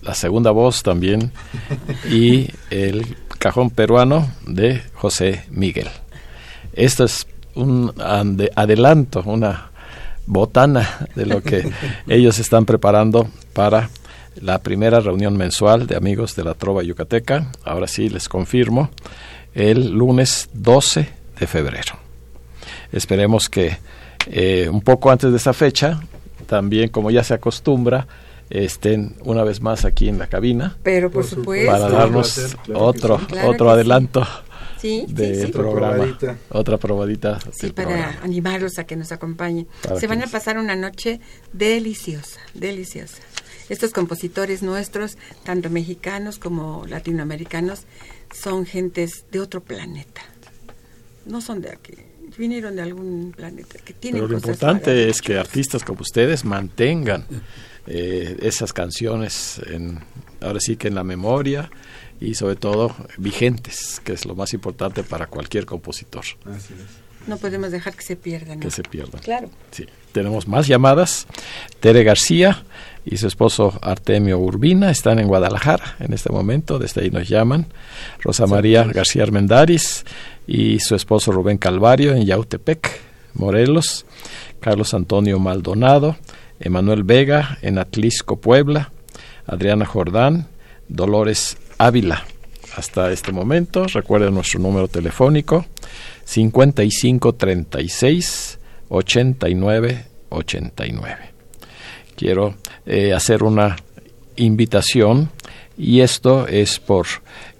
la 0.00 0.14
segunda 0.14 0.50
voz 0.50 0.82
también 0.82 1.32
y 2.10 2.48
el 2.70 3.16
cajón 3.38 3.70
peruano 3.70 4.30
de 4.46 4.82
José 4.94 5.44
Miguel. 5.50 5.88
Esto 6.72 7.04
es 7.04 7.26
un 7.54 7.92
adelanto, 7.98 9.22
una 9.26 9.67
botana 10.28 11.08
de 11.14 11.26
lo 11.26 11.42
que 11.42 11.68
ellos 12.06 12.38
están 12.38 12.64
preparando 12.64 13.28
para 13.52 13.90
la 14.40 14.58
primera 14.62 15.00
reunión 15.00 15.36
mensual 15.36 15.86
de 15.86 15.96
amigos 15.96 16.36
de 16.36 16.44
la 16.44 16.54
Trova 16.54 16.82
Yucateca. 16.82 17.50
Ahora 17.64 17.88
sí 17.88 18.08
les 18.08 18.28
confirmo, 18.28 18.90
el 19.54 19.90
lunes 19.90 20.48
12 20.52 21.08
de 21.40 21.46
febrero. 21.46 21.94
Esperemos 22.92 23.48
que 23.48 23.78
eh, 24.26 24.68
un 24.70 24.82
poco 24.82 25.10
antes 25.10 25.30
de 25.30 25.36
esa 25.38 25.52
fecha, 25.52 26.00
también 26.46 26.90
como 26.90 27.10
ya 27.10 27.24
se 27.24 27.34
acostumbra, 27.34 28.06
estén 28.50 29.14
una 29.24 29.42
vez 29.42 29.60
más 29.60 29.84
aquí 29.84 30.08
en 30.08 30.18
la 30.18 30.26
cabina 30.26 30.76
Pero 30.82 31.10
por, 31.10 31.20
Por 31.22 31.30
supuesto. 31.30 31.70
para 31.70 31.88
darnos 31.90 32.32
Claro 32.32 32.48
que 32.48 32.72
sí. 32.72 32.72
otro 32.74 33.18
Claro 33.18 33.50
otro 33.50 33.70
adelanto 33.70 34.22
Sí, 34.22 34.28
sí, 34.80 35.06
sí. 35.16 35.22
Otra 35.46 35.50
programa, 35.52 35.94
probadita. 35.96 36.36
otra 36.50 36.76
probadita 36.78 37.38
Sí, 37.52 37.70
para 37.70 37.88
programa. 37.88 38.18
animarlos 38.22 38.78
a 38.78 38.84
que 38.84 38.96
nos 38.96 39.12
acompañen. 39.12 39.66
Para 39.82 39.98
Se 40.00 40.06
van 40.06 40.22
a 40.22 40.26
pasar 40.26 40.58
una 40.58 40.76
noche 40.76 41.20
deliciosa, 41.52 42.40
deliciosa. 42.54 43.18
Estos 43.68 43.92
compositores 43.92 44.62
nuestros, 44.62 45.18
tanto 45.44 45.68
mexicanos 45.68 46.38
como 46.38 46.86
latinoamericanos, 46.86 47.82
son 48.32 48.64
gentes 48.66 49.24
de 49.30 49.40
otro 49.40 49.62
planeta. 49.62 50.22
No 51.26 51.40
son 51.40 51.60
de 51.60 51.70
aquí. 51.70 51.92
vinieron 52.38 52.76
de 52.76 52.82
algún 52.82 53.32
planeta 53.36 53.78
que 53.84 53.92
tienen 53.92 54.20
Pero 54.22 54.28
lo 54.28 54.34
cosas 54.40 54.48
importante 54.56 55.08
es 55.10 55.20
que 55.20 55.38
artistas 55.38 55.82
como 55.84 56.00
ustedes 56.02 56.44
mantengan 56.44 57.26
eh, 57.86 58.36
esas 58.42 58.72
canciones 58.72 59.60
en, 59.66 59.98
ahora 60.40 60.60
sí 60.60 60.76
que 60.76 60.88
en 60.88 60.94
la 60.94 61.04
memoria 61.04 61.70
y 62.20 62.34
sobre 62.34 62.56
todo 62.56 62.94
vigentes, 63.16 64.00
que 64.04 64.12
es 64.12 64.26
lo 64.26 64.34
más 64.34 64.52
importante 64.54 65.02
para 65.02 65.26
cualquier 65.26 65.66
compositor, 65.66 66.24
Así 66.44 66.74
es. 66.74 67.28
no 67.28 67.36
podemos 67.36 67.70
dejar 67.70 67.94
que 67.94 68.02
se 68.02 68.16
pierdan. 68.16 68.60
que 68.60 68.70
se 68.70 68.82
pierdan. 68.82 69.20
Claro. 69.22 69.50
Sí. 69.70 69.86
Tenemos 70.12 70.48
más 70.48 70.66
llamadas. 70.66 71.26
Tere 71.80 72.02
García 72.02 72.64
y 73.04 73.18
su 73.18 73.26
esposo 73.28 73.78
Artemio 73.82 74.38
Urbina 74.38 74.90
están 74.90 75.18
en 75.18 75.28
Guadalajara 75.28 75.96
en 76.00 76.12
este 76.12 76.32
momento, 76.32 76.78
desde 76.78 77.02
ahí 77.02 77.10
nos 77.10 77.28
llaman. 77.28 77.66
Rosa 78.20 78.46
María 78.46 78.84
García 78.84 79.22
Armendáriz 79.22 80.04
y 80.46 80.80
su 80.80 80.94
esposo 80.94 81.30
Rubén 81.30 81.58
Calvario 81.58 82.12
en 82.14 82.24
Yautepec, 82.24 83.00
Morelos. 83.34 84.06
Carlos 84.60 84.92
Antonio 84.92 85.38
Maldonado, 85.38 86.16
Emanuel 86.58 87.04
Vega 87.04 87.58
en 87.62 87.78
Atlisco, 87.78 88.40
Puebla. 88.40 88.90
Adriana 89.46 89.86
Jordán, 89.86 90.48
Dolores 90.88 91.56
Ávila. 91.78 92.24
Hasta 92.76 93.10
este 93.12 93.32
momento, 93.32 93.86
recuerden 93.86 94.34
nuestro 94.34 94.60
número 94.60 94.88
telefónico 94.88 95.64
5536 96.24 98.58
89 98.88 100.04
89. 100.28 101.16
Quiero 102.16 102.56
eh, 102.84 103.14
hacer 103.14 103.42
una 103.42 103.76
invitación 104.36 105.30
y 105.76 106.00
esto 106.00 106.46
es 106.46 106.78
por 106.78 107.06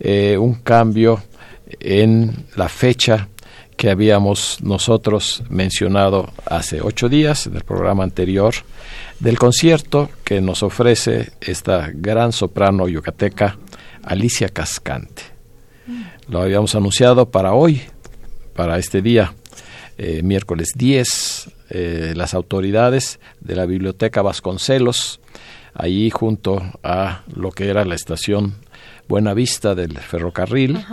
eh, 0.01 0.37
un 0.37 0.55
cambio 0.55 1.23
en 1.81 2.47
la 2.57 2.69
fecha 2.69 3.29
que 3.77 3.91
habíamos 3.91 4.59
nosotros 4.61 5.45
mencionado 5.49 6.33
hace 6.47 6.81
ocho 6.81 7.09
días 7.09 7.47
en 7.47 7.55
el 7.55 7.63
programa 7.63 8.03
anterior 8.03 8.53
del 9.21 9.39
concierto 9.39 10.11
que 10.25 10.41
nos 10.41 10.65
ofrece 10.65 11.31
esta 11.41 11.91
gran 11.95 12.33
soprano 12.33 12.89
yucateca 12.89 13.57
Alicia 14.09 14.49
Cascante. 14.49 15.23
Lo 16.29 16.41
habíamos 16.41 16.75
anunciado 16.75 17.31
para 17.31 17.53
hoy, 17.53 17.83
para 18.55 18.79
este 18.79 19.03
día, 19.03 19.35
eh, 19.99 20.23
miércoles 20.23 20.71
10, 20.75 21.51
eh, 21.69 22.15
las 22.17 22.33
autoridades 22.33 23.21
de 23.41 23.55
la 23.55 23.67
Biblioteca 23.67 24.23
Vasconcelos, 24.23 25.21
allí 25.75 26.09
junto 26.09 26.63
a 26.83 27.23
lo 27.35 27.51
que 27.51 27.69
era 27.69 27.85
la 27.85 27.95
estación 27.95 28.55
Buenavista 29.09 29.75
del 29.75 29.99
ferrocarril, 29.99 30.85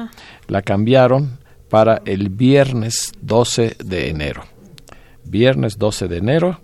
la 0.48 0.62
cambiaron 0.62 1.40
para 1.70 2.02
el 2.06 2.30
viernes 2.30 3.14
12 3.22 3.78
de 3.84 4.10
enero. 4.10 4.44
Viernes 5.24 5.78
12 5.78 6.10
de 6.10 6.18
enero, 6.18 6.60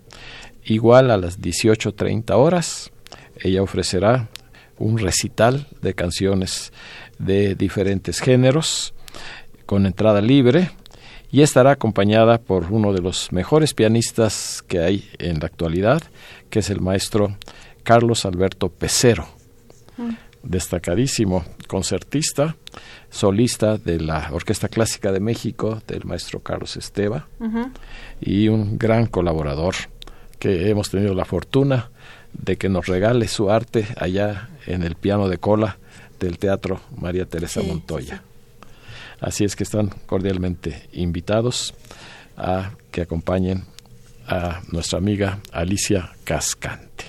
igual 0.66 1.12
a 1.12 1.18
las 1.18 1.40
18.30 1.40 2.36
horas, 2.36 2.92
ella 3.42 3.64
ofrecerá 3.64 4.30
un 4.82 4.98
recital 4.98 5.68
de 5.82 5.94
canciones 5.94 6.74
de 7.20 7.56
diferentes 7.56 8.20
géneros 8.20 8.94
con 9.66 9.86
entrada 9.86 10.22
libre 10.22 10.72
y 11.32 11.42
estará 11.42 11.72
acompañada 11.72 12.40
por 12.40 12.72
uno 12.72 12.92
de 12.92 13.02
los 13.02 13.32
mejores 13.32 13.74
pianistas 13.74 14.64
que 14.68 14.80
hay 14.80 15.10
en 15.18 15.40
la 15.40 15.46
actualidad, 15.46 16.02
que 16.50 16.60
es 16.60 16.70
el 16.70 16.82
maestro 16.82 17.38
Carlos 17.84 18.26
Alberto 18.26 18.70
Pecero, 18.70 19.28
destacadísimo 20.44 21.46
concertista, 21.68 22.58
solista 23.10 23.78
de 23.78 24.02
la 24.02 24.30
Orquesta 24.34 24.68
Clásica 24.68 25.12
de 25.12 25.20
México 25.20 25.82
del 25.88 26.04
maestro 26.06 26.42
Carlos 26.42 26.76
Esteva 26.76 27.28
y 28.20 28.50
un 28.50 28.78
gran 28.78 29.06
colaborador 29.06 29.76
que 30.38 30.70
hemos 30.70 30.90
tenido 30.90 31.14
la 31.14 31.26
fortuna 31.26 31.92
de 32.34 32.58
que 32.58 32.70
nos 32.70 32.88
regale 32.88 33.28
su 33.28 33.52
arte 33.52 33.88
allá 33.98 34.50
en 34.66 34.84
el 34.84 34.96
piano 34.96 35.30
de 35.30 35.38
cola 35.38 35.78
del 36.20 36.38
Teatro 36.38 36.82
María 36.98 37.26
Teresa 37.26 37.62
Sí, 37.62 37.68
Montoya. 37.68 38.24
Así 39.20 39.44
es 39.44 39.56
que 39.56 39.64
están 39.64 39.90
cordialmente 40.06 40.90
invitados 40.94 41.74
a 42.38 42.72
que 42.92 43.02
acompañen 43.02 43.66
a 44.28 44.62
nuestra 44.72 44.98
amiga 44.98 45.40
Alicia 45.52 46.12
Cascante. 46.24 47.06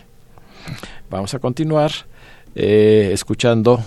Vamos 1.09 1.35
a 1.35 1.39
continuar 1.39 1.91
eh, 2.55 3.11
escuchando 3.13 3.83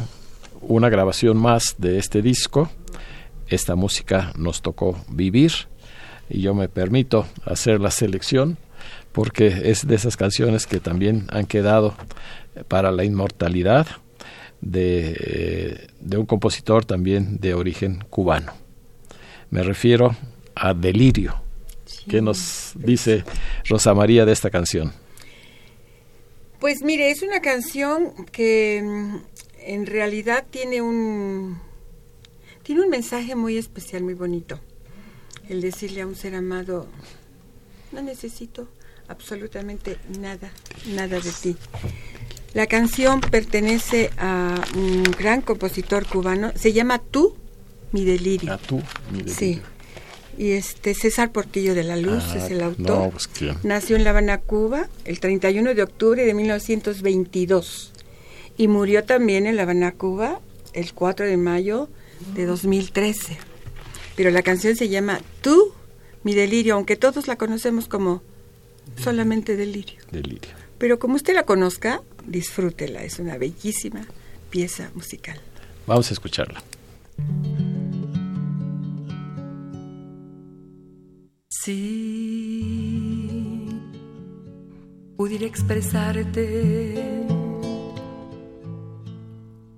una 0.61 0.89
grabación 0.89 1.37
más 1.37 1.75
de 1.77 1.97
este 1.97 2.21
disco. 2.21 2.69
Esta 3.47 3.75
música 3.75 4.31
nos 4.37 4.61
tocó 4.61 4.97
vivir 5.09 5.51
y 6.29 6.41
yo 6.41 6.55
me 6.55 6.67
permito 6.67 7.27
hacer 7.45 7.79
la 7.79 7.91
selección 7.91 8.57
porque 9.11 9.61
es 9.65 9.87
de 9.87 9.95
esas 9.95 10.17
canciones 10.17 10.67
que 10.67 10.79
también 10.79 11.27
han 11.29 11.45
quedado 11.45 11.95
para 12.67 12.91
la 12.91 13.03
inmortalidad 13.03 13.87
de, 14.61 15.15
eh, 15.17 15.87
de 15.99 16.17
un 16.17 16.25
compositor 16.25 16.85
también 16.85 17.37
de 17.39 17.53
origen 17.53 18.03
cubano. 18.09 18.53
Me 19.49 19.63
refiero 19.63 20.15
a 20.55 20.73
Delirio. 20.73 21.41
¿Qué 22.09 22.21
nos 22.21 22.73
dice 22.75 23.23
Rosa 23.65 23.93
María 23.93 24.25
de 24.25 24.31
esta 24.31 24.49
canción? 24.49 24.93
Pues 26.59 26.81
mire, 26.81 27.11
es 27.11 27.21
una 27.21 27.41
canción 27.41 28.25
que 28.31 28.81
mm, 28.83 29.15
en 29.65 29.85
realidad 29.85 30.45
tiene 30.49 30.81
un 30.81 31.59
tiene 32.63 32.81
un 32.81 32.89
mensaje 32.89 33.35
muy 33.35 33.57
especial, 33.57 34.03
muy 34.03 34.15
bonito. 34.15 34.59
El 35.47 35.61
decirle 35.61 36.01
a 36.01 36.07
un 36.07 36.15
ser 36.15 36.33
amado, 36.33 36.87
no 37.91 38.01
necesito 38.01 38.67
absolutamente 39.07 39.97
nada, 40.19 40.51
nada 40.87 41.19
de 41.19 41.31
ti. 41.31 41.55
La 42.53 42.67
canción 42.67 43.19
pertenece 43.21 44.11
a 44.17 44.55
un 44.75 45.03
gran 45.03 45.41
compositor 45.41 46.05
cubano, 46.05 46.51
se 46.55 46.71
llama 46.73 46.99
Tú, 46.99 47.35
mi 47.91 48.05
delirio. 48.05 48.53
A 48.53 48.57
tú, 48.57 48.81
mi 49.11 49.19
Delirio. 49.19 49.33
Sí. 49.35 49.61
Y 50.37 50.51
este 50.51 50.93
César 50.93 51.31
Portillo 51.31 51.73
de 51.75 51.83
la 51.83 51.95
Luz 51.95 52.23
Ah, 52.29 52.37
es 52.37 52.51
el 52.51 52.61
autor. 52.61 52.85
no, 52.85 53.09
pues. 53.11 53.29
Nació 53.63 53.95
en 53.95 54.03
La 54.03 54.09
Habana, 54.09 54.39
Cuba, 54.39 54.89
el 55.05 55.19
31 55.21 55.73
de 55.73 55.83
octubre 55.83 56.25
de 56.25 56.33
1922 56.33 57.91
y 58.57 58.67
murió 58.67 59.03
también 59.03 59.45
en 59.47 59.55
La 59.55 59.63
Habana, 59.63 59.93
Cuba, 59.93 60.39
el 60.73 60.93
4 60.93 61.25
de 61.25 61.37
mayo 61.37 61.89
de 62.35 62.45
2013. 62.45 63.37
Pero 64.15 64.29
la 64.31 64.43
canción 64.43 64.75
se 64.75 64.89
llama 64.89 65.19
Tú, 65.41 65.73
mi 66.23 66.33
delirio, 66.33 66.75
aunque 66.75 66.95
todos 66.95 67.27
la 67.27 67.37
conocemos 67.37 67.87
como 67.87 68.21
solamente 68.97 69.55
delirio. 69.55 69.99
Delirio. 70.11 70.51
Pero 70.77 70.99
como 70.99 71.15
usted 71.15 71.33
la 71.33 71.43
conozca, 71.43 72.01
disfrútela, 72.25 73.03
es 73.03 73.19
una 73.19 73.37
bellísima 73.37 74.05
pieza 74.49 74.91
musical. 74.93 75.39
Vamos 75.87 76.09
a 76.09 76.13
escucharla. 76.13 76.61
Si 81.49 82.75
pudiera 85.17 85.45
expresarte 85.45 87.25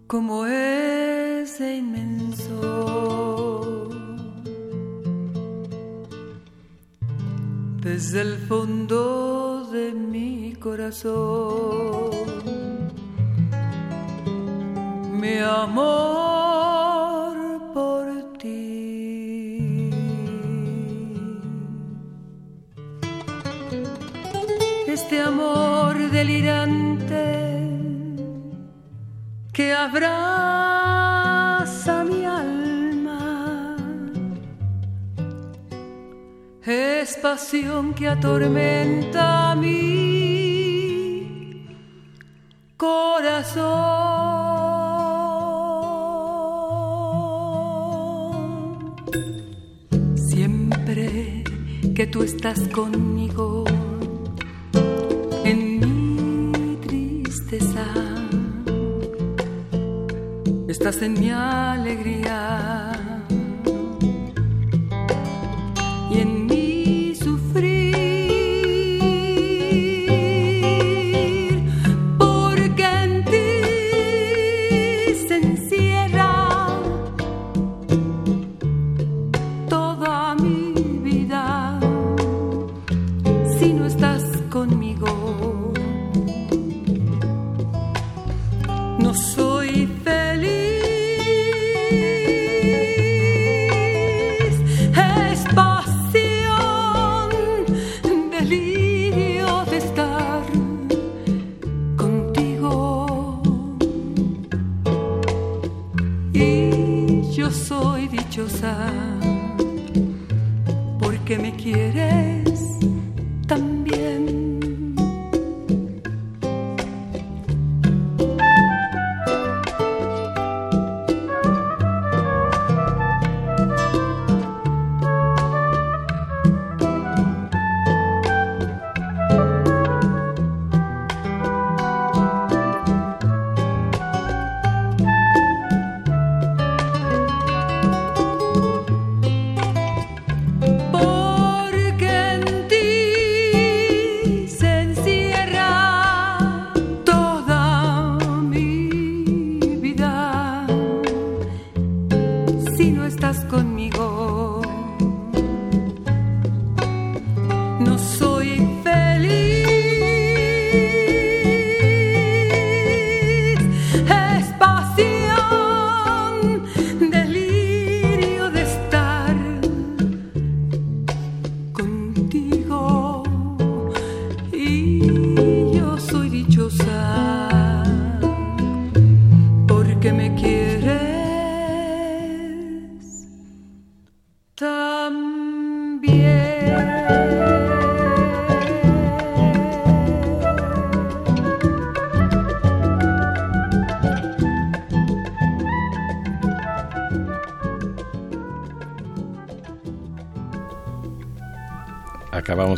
como 0.07 0.45
ese 0.45 1.77
inmenso 1.77 3.36
desde 7.87 8.21
el 8.21 8.37
fondo 8.49 9.65
de 9.71 9.93
mi 9.93 10.53
corazón 10.59 12.09
mi 15.21 15.37
amor 15.39 16.03
por 17.73 18.05
ti. 18.39 19.89
Este 24.87 25.21
amor 25.21 25.95
delirante 26.11 27.25
que 29.53 29.73
abraza 29.73 30.83
mi 32.03 32.25
alma 32.25 32.56
es 36.67 37.15
pasión 37.17 37.93
que 37.93 38.07
atormenta 38.09 39.55
mi 39.55 41.15
corazón. 42.75 43.65
Siempre 50.15 51.43
que 51.95 52.07
tú 52.07 52.23
estás 52.23 52.59
conmigo 52.69 53.63
en 55.45 56.51
mi 56.51 56.75
tristeza, 56.87 57.85
estás 60.67 61.01
en 61.01 61.13
mi 61.13 61.29
alegría 61.31 62.86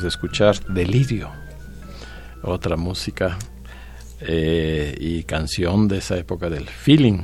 De 0.02 0.08
escuchar 0.08 0.64
Delirio, 0.68 1.30
otra 2.42 2.78
música 2.78 3.38
eh, 4.22 4.96
y 4.98 5.24
canción 5.24 5.90
de 5.90 5.98
esa 5.98 6.18
época 6.18 6.50
del 6.50 6.70
feeling, 6.70 7.24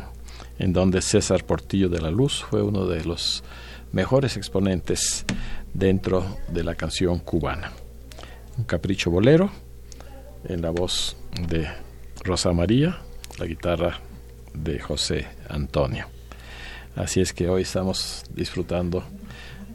en 0.59 0.73
donde 0.73 1.01
César 1.01 1.45
Portillo 1.45 1.87
de 1.87 2.01
la 2.01 2.11
Luz 2.11 2.43
fue 2.43 2.61
uno 2.61 2.85
de 2.85 3.05
los 3.05 3.45
mejores 3.93 4.35
exponentes 4.35 5.23
dentro 5.73 6.25
de 6.49 6.65
la 6.65 6.75
canción 6.75 7.19
cubana. 7.19 7.71
Un 8.57 8.65
capricho 8.65 9.09
bolero 9.09 9.49
en 10.43 10.61
la 10.61 10.71
voz 10.71 11.15
de 11.47 11.69
Rosa 12.25 12.51
María, 12.51 12.97
la 13.39 13.45
guitarra 13.45 14.01
de 14.53 14.79
José 14.79 15.27
Antonio. 15.47 16.07
Así 16.97 17.21
es 17.21 17.31
que 17.31 17.47
hoy 17.47 17.61
estamos 17.61 18.23
disfrutando 18.33 19.03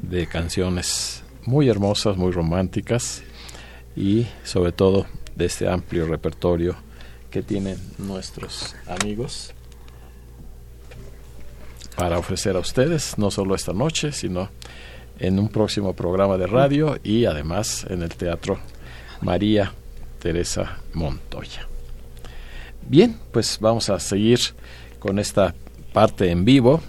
de 0.03 0.26
canciones 0.26 1.22
muy 1.47 1.68
hermosas, 1.68 2.16
muy 2.16 2.32
románticas 2.32 3.22
y 3.97 4.26
sobre 4.45 4.72
todo 4.72 5.07
de 5.34 5.47
este 5.47 5.68
amplio 5.68 6.07
repertorio 6.07 6.76
que 7.30 7.43
tienen 7.43 7.78
nuestros 7.99 8.74
amigos 8.86 9.55
para 11.97 12.18
ofrecer 12.18 12.57
a 12.57 12.61
ustedes, 12.61 13.18
no 13.18 13.30
solo 13.30 13.55
esta 13.55 13.72
noche, 13.72 14.12
sino 14.12 14.49
en 15.18 15.38
un 15.38 15.49
próximo 15.49 15.95
programa 15.95 16.38
de 16.38 16.47
radio 16.47 16.99
y 17.05 17.26
además 17.26 17.86
en 17.88 18.03
el 18.03 18.11
Teatro 18.11 18.59
María 19.20 19.72
Teresa 20.18 20.78
Montoya. 20.95 21.68
Bien, 22.88 23.16
pues 23.32 23.59
vamos 23.61 23.91
a 23.91 24.01
seguir 24.01 24.41
con 24.99 25.18
esta 25.18 25.55
parte 25.93 26.30
en 26.30 26.45
vivo 26.45 26.80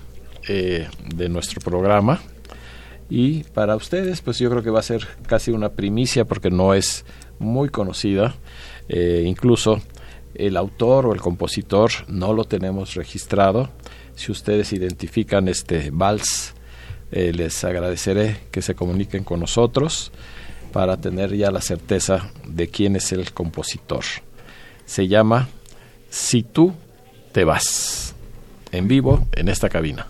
eh, 0.48 0.88
de 1.14 1.30
nuestro 1.30 1.60
programa. 1.62 2.22
Y 3.14 3.44
para 3.44 3.76
ustedes, 3.76 4.22
pues 4.22 4.40
yo 4.40 4.50
creo 4.50 4.64
que 4.64 4.70
va 4.70 4.80
a 4.80 4.84
ser 4.84 5.06
casi 5.28 5.52
una 5.52 5.74
primicia 5.74 6.24
porque 6.24 6.50
no 6.50 6.74
es 6.74 7.04
muy 7.40 7.68
conocida. 7.68 8.36
Eh, 8.88 9.26
incluso 9.28 9.82
el 10.34 10.56
autor 10.56 11.08
o 11.08 11.14
el 11.14 11.20
compositor 11.20 11.92
no 12.08 12.32
lo 12.32 12.46
tenemos 12.46 12.96
registrado. 12.96 13.70
Si 14.16 14.32
ustedes 14.32 14.72
identifican 14.72 15.50
este 15.50 15.90
vals, 15.92 16.54
eh, 17.12 17.34
les 17.34 17.62
agradeceré 17.66 18.38
que 18.50 18.62
se 18.62 18.76
comuniquen 18.76 19.26
con 19.26 19.42
nosotros 19.42 20.14
para 20.72 20.96
tener 20.96 21.36
ya 21.36 21.52
la 21.52 21.60
certeza 21.60 22.32
de 22.48 22.70
quién 22.70 22.96
es 22.96 23.12
el 23.12 23.34
compositor. 23.34 24.06
Se 24.86 25.10
llama 25.10 25.50
Si 26.10 26.44
tú 26.44 26.74
te 27.34 27.44
vas, 27.44 28.16
en 28.72 28.88
vivo 28.88 29.28
en 29.34 29.50
esta 29.50 29.68
cabina. 29.68 30.08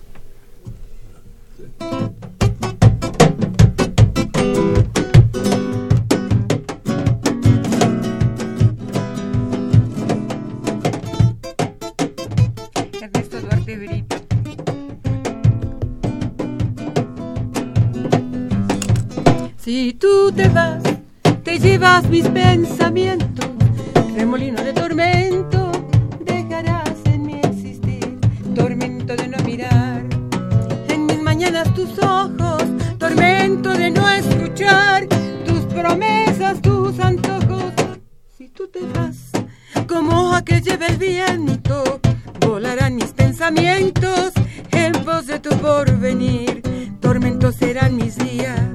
Si 19.71 19.93
tú 19.93 20.33
te 20.35 20.49
vas, 20.49 20.83
te 21.45 21.57
llevas 21.57 22.03
mis 22.09 22.27
pensamientos, 22.27 23.47
remolino 24.17 24.61
de 24.61 24.73
tormento, 24.73 25.71
dejarás 26.19 26.97
en 27.05 27.25
mi 27.25 27.35
existir, 27.35 28.19
tormento 28.53 29.15
de 29.15 29.29
no 29.29 29.37
mirar, 29.45 30.03
en 30.89 31.05
mis 31.05 31.21
mañanas 31.21 31.73
tus 31.73 31.97
ojos, 31.99 32.63
tormento 32.97 33.69
de 33.69 33.91
no 33.91 34.09
escuchar 34.09 35.07
tus 35.45 35.61
promesas, 35.73 36.61
tus 36.61 36.99
antojos. 36.99 37.71
Si 38.37 38.49
tú 38.49 38.67
te 38.67 38.81
vas, 38.93 39.31
como 39.87 40.31
hoja 40.31 40.43
que 40.43 40.59
lleva 40.59 40.87
el 40.87 40.97
viento, 40.97 42.01
volarán 42.41 42.97
mis 42.97 43.13
pensamientos 43.13 44.33
en 44.71 44.91
pos 45.05 45.27
de 45.27 45.39
tu 45.39 45.51
porvenir, 45.59 46.61
tormentos 46.99 47.55
serán 47.55 47.95
mis 47.95 48.17
días 48.17 48.70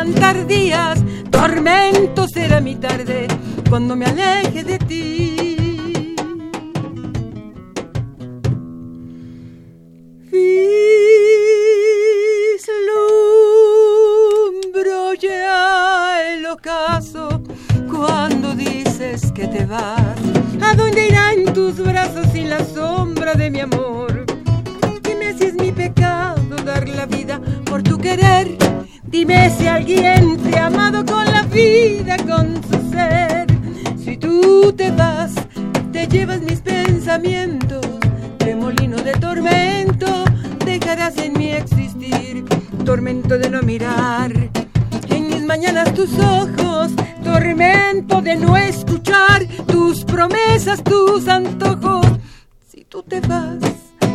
serán 0.00 0.14
tardías, 0.14 0.98
tormento 1.30 2.26
será 2.26 2.60
mi 2.60 2.76
tarde 2.76 3.28
cuando 3.68 3.94
me 3.96 4.06
aleje 4.06 4.64
de 4.64 4.78
ti. 4.78 6.16
Vislumbro 10.32 10.74
ya 15.20 16.32
el 16.32 16.46
ocaso 16.46 17.42
cuando 17.90 18.54
dices 18.54 19.30
que 19.32 19.48
te 19.48 19.66
vas. 19.66 20.16
¿A 20.62 20.74
dónde 20.74 21.08
irán 21.08 21.52
tus 21.52 21.76
brazos 21.76 22.26
sin 22.32 22.48
la 22.48 22.64
sombra 22.64 23.34
de 23.34 23.50
mi 23.50 23.60
amor? 23.60 24.24
Dime 25.02 25.34
si 25.36 25.44
es 25.44 25.54
mi 25.54 25.72
pecado 25.72 26.56
dar 26.64 26.88
la 26.88 27.04
vida 27.04 27.38
por 27.66 27.82
tu 27.82 27.98
querer. 27.98 28.79
Dime 29.10 29.50
si 29.58 29.66
alguien 29.66 30.36
te 30.36 30.56
ha 30.56 30.66
amado 30.66 31.04
con 31.04 31.24
la 31.24 31.42
vida, 31.42 32.16
con 32.18 32.62
su 32.62 32.90
ser. 32.92 33.44
Si 33.98 34.16
tú 34.16 34.72
te 34.72 34.92
vas, 34.92 35.32
te 35.90 36.06
llevas 36.06 36.40
mis 36.42 36.60
pensamientos. 36.60 37.84
Remolino 38.38 38.98
de 38.98 39.10
tormento, 39.14 40.06
dejarás 40.64 41.18
en 41.18 41.32
mi 41.32 41.50
existir. 41.50 42.44
Tormento 42.84 43.36
de 43.36 43.50
no 43.50 43.62
mirar. 43.62 44.32
En 45.08 45.26
mis 45.26 45.42
mañanas 45.44 45.92
tus 45.92 46.16
ojos, 46.16 46.92
tormento 47.24 48.22
de 48.22 48.36
no 48.36 48.56
escuchar 48.56 49.44
tus 49.66 50.04
promesas, 50.04 50.84
tus 50.84 51.26
antojos. 51.26 52.06
Si 52.70 52.84
tú 52.84 53.02
te 53.02 53.18
vas, 53.22 53.58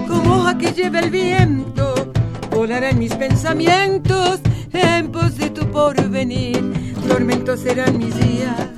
como 0.08 0.38
hoja 0.38 0.58
que 0.58 0.72
lleva 0.72 1.00
el 1.00 1.10
viento, 1.10 2.14
volará 2.50 2.92
en 2.92 3.00
mis 3.00 3.14
pensamientos 3.14 4.40
en 4.76 5.12
pos 5.12 5.38
de 5.38 5.50
tu 5.50 5.66
porvenir. 5.72 6.62
Tormentos 7.08 7.60
serán 7.62 7.98
mis 7.98 8.16
días, 8.20 8.70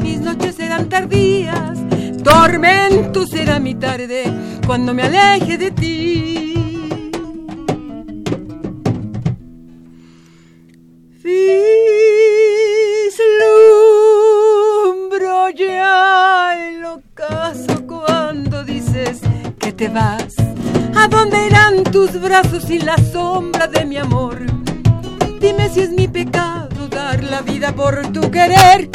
mis 0.00 0.20
noches 0.20 0.54
serán 0.54 0.88
tardías, 0.88 1.78
tormento 2.22 3.26
será 3.26 3.58
mi 3.58 3.74
tarde 3.74 4.24
cuando 4.66 4.94
me 4.94 5.02
aleje 5.02 5.58
de 5.58 5.70
ti. 5.70 6.54
Vislumbro 11.22 11.50
ya 15.50 16.54
el 16.68 16.84
ocaso 16.84 17.86
cuando 17.86 18.64
dices 18.64 19.20
que 19.58 19.72
te 19.72 19.88
vas. 19.88 20.34
¿A 20.96 21.08
dónde 21.08 21.46
irán 21.46 21.82
tus 21.84 22.20
brazos 22.20 22.70
y 22.70 22.78
la 22.78 22.96
sombra 22.98 23.66
de 23.66 23.84
mi 23.84 23.96
amor? 23.96 24.63
Dime 25.44 25.68
si 25.68 25.80
es 25.80 25.90
mi 25.90 26.08
pecado 26.08 26.88
dar 26.88 27.22
la 27.22 27.42
vida 27.42 27.74
por 27.74 28.00
tu 28.14 28.30
querer. 28.30 28.88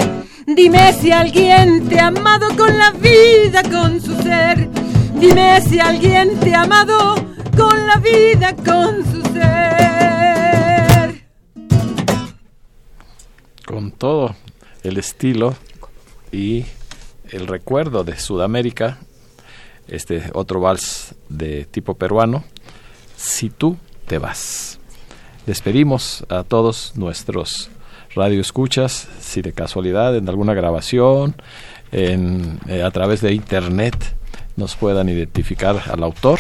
Dime 0.48 0.94
si 0.94 1.12
alguien 1.12 1.88
te 1.88 2.00
ha 2.00 2.08
amado 2.08 2.48
con 2.58 2.76
la 2.76 2.90
vida, 2.90 3.62
con 3.62 4.02
su 4.02 4.16
ser. 4.24 4.68
Dime 5.14 5.62
si 5.62 5.80
alguien 5.80 6.40
te 6.40 6.56
ha 6.56 6.64
amado 6.64 7.24
con 7.56 7.86
la 7.86 7.98
vida, 7.98 8.56
con 8.56 9.06
su 9.06 9.22
ser. 9.32 11.24
Con 13.64 13.92
todo 13.92 14.36
el 14.82 14.98
estilo 14.98 15.56
y 16.32 16.66
el 17.30 17.46
recuerdo 17.46 18.04
de 18.04 18.18
Sudamérica, 18.18 18.98
este 19.88 20.32
otro 20.34 20.60
vals 20.60 21.14
de 21.30 21.66
tipo 21.66 21.94
peruano, 21.94 22.44
Si 23.16 23.52
tú 23.52 23.78
te 24.08 24.18
vas. 24.18 24.79
Despedimos 25.46 26.26
a 26.30 26.44
todos 26.44 26.94
nuestros 26.96 27.70
radioescuchas, 28.14 29.08
si 29.20 29.42
de 29.42 29.54
casualidad 29.54 30.16
en 30.16 30.30
alguna 30.30 30.54
grabación, 30.54 31.36
en, 31.92 32.60
eh, 32.68 32.84
a 32.84 32.92
través 32.92 33.22
de 33.22 33.34
internet, 33.34 33.96
nos 34.56 34.76
puedan 34.76 35.10
identificar 35.10 35.82
al 35.90 36.04
autor. 36.04 36.40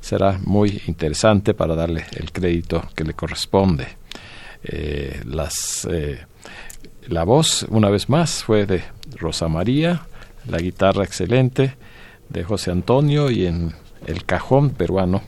Será 0.00 0.38
muy 0.44 0.82
interesante 0.86 1.54
para 1.54 1.74
darle 1.74 2.04
el 2.12 2.30
crédito 2.30 2.82
que 2.94 3.04
le 3.04 3.14
corresponde. 3.14 3.88
Eh, 4.62 5.22
las, 5.24 5.86
eh, 5.90 6.20
la 7.08 7.24
voz, 7.24 7.66
una 7.70 7.88
vez 7.88 8.08
más, 8.08 8.44
fue 8.44 8.66
de 8.66 8.84
Rosa 9.16 9.48
María, 9.48 10.06
la 10.48 10.58
guitarra 10.58 11.04
excelente 11.04 11.76
de 12.28 12.44
José 12.44 12.70
Antonio 12.70 13.30
y 13.30 13.46
en 13.46 13.74
el 14.06 14.24
cajón 14.24 14.70
peruano, 14.70 15.22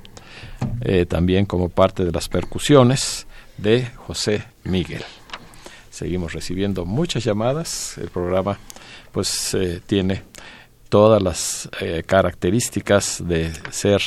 eh, 0.81 1.07
también 1.07 1.47
como 1.47 1.69
parte 1.69 2.05
de 2.05 2.13
las 2.13 2.29
percusiones 2.29 3.27
de 3.57 3.87
José 3.97 4.45
Miguel. 4.65 5.05
Seguimos 5.91 6.33
recibiendo 6.33 6.85
muchas 6.85 7.25
llamadas. 7.25 7.99
El 7.99 8.09
programa 8.09 8.59
pues 9.13 9.55
eh, 9.55 9.81
tiene 9.85 10.23
todas 10.89 11.23
las 11.23 11.69
eh, 11.81 12.03
características 12.07 13.23
de 13.27 13.53
ser 13.71 14.01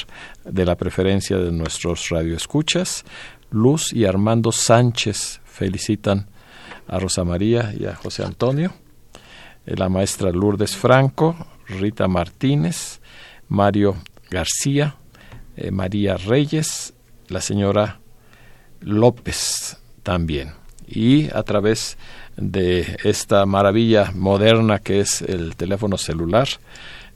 de 0.45 0.65
la 0.65 0.75
preferencia 0.75 1.37
de 1.37 1.51
nuestros 1.51 2.09
radioescuchas. 2.09 3.03
Luz 3.51 3.91
y 3.93 4.05
Armando 4.05 4.51
Sánchez 4.51 5.41
felicitan 5.43 6.29
a 6.87 6.99
Rosa 6.99 7.23
María 7.23 7.73
y 7.77 7.85
a 7.85 7.95
José 7.95 8.23
Antonio. 8.23 8.73
La 9.65 9.89
maestra 9.89 10.31
Lourdes 10.31 10.75
Franco, 10.75 11.35
Rita 11.67 12.07
Martínez, 12.07 12.99
Mario 13.47 13.95
García, 14.29 14.95
eh, 15.61 15.71
María 15.71 16.17
Reyes, 16.17 16.93
la 17.27 17.41
señora 17.41 17.99
López 18.81 19.77
también. 20.03 20.51
Y 20.87 21.29
a 21.33 21.43
través 21.43 21.97
de 22.37 22.97
esta 23.03 23.45
maravilla 23.45 24.11
moderna 24.13 24.79
que 24.79 24.99
es 24.99 25.21
el 25.21 25.55
teléfono 25.55 25.97
celular, 25.97 26.47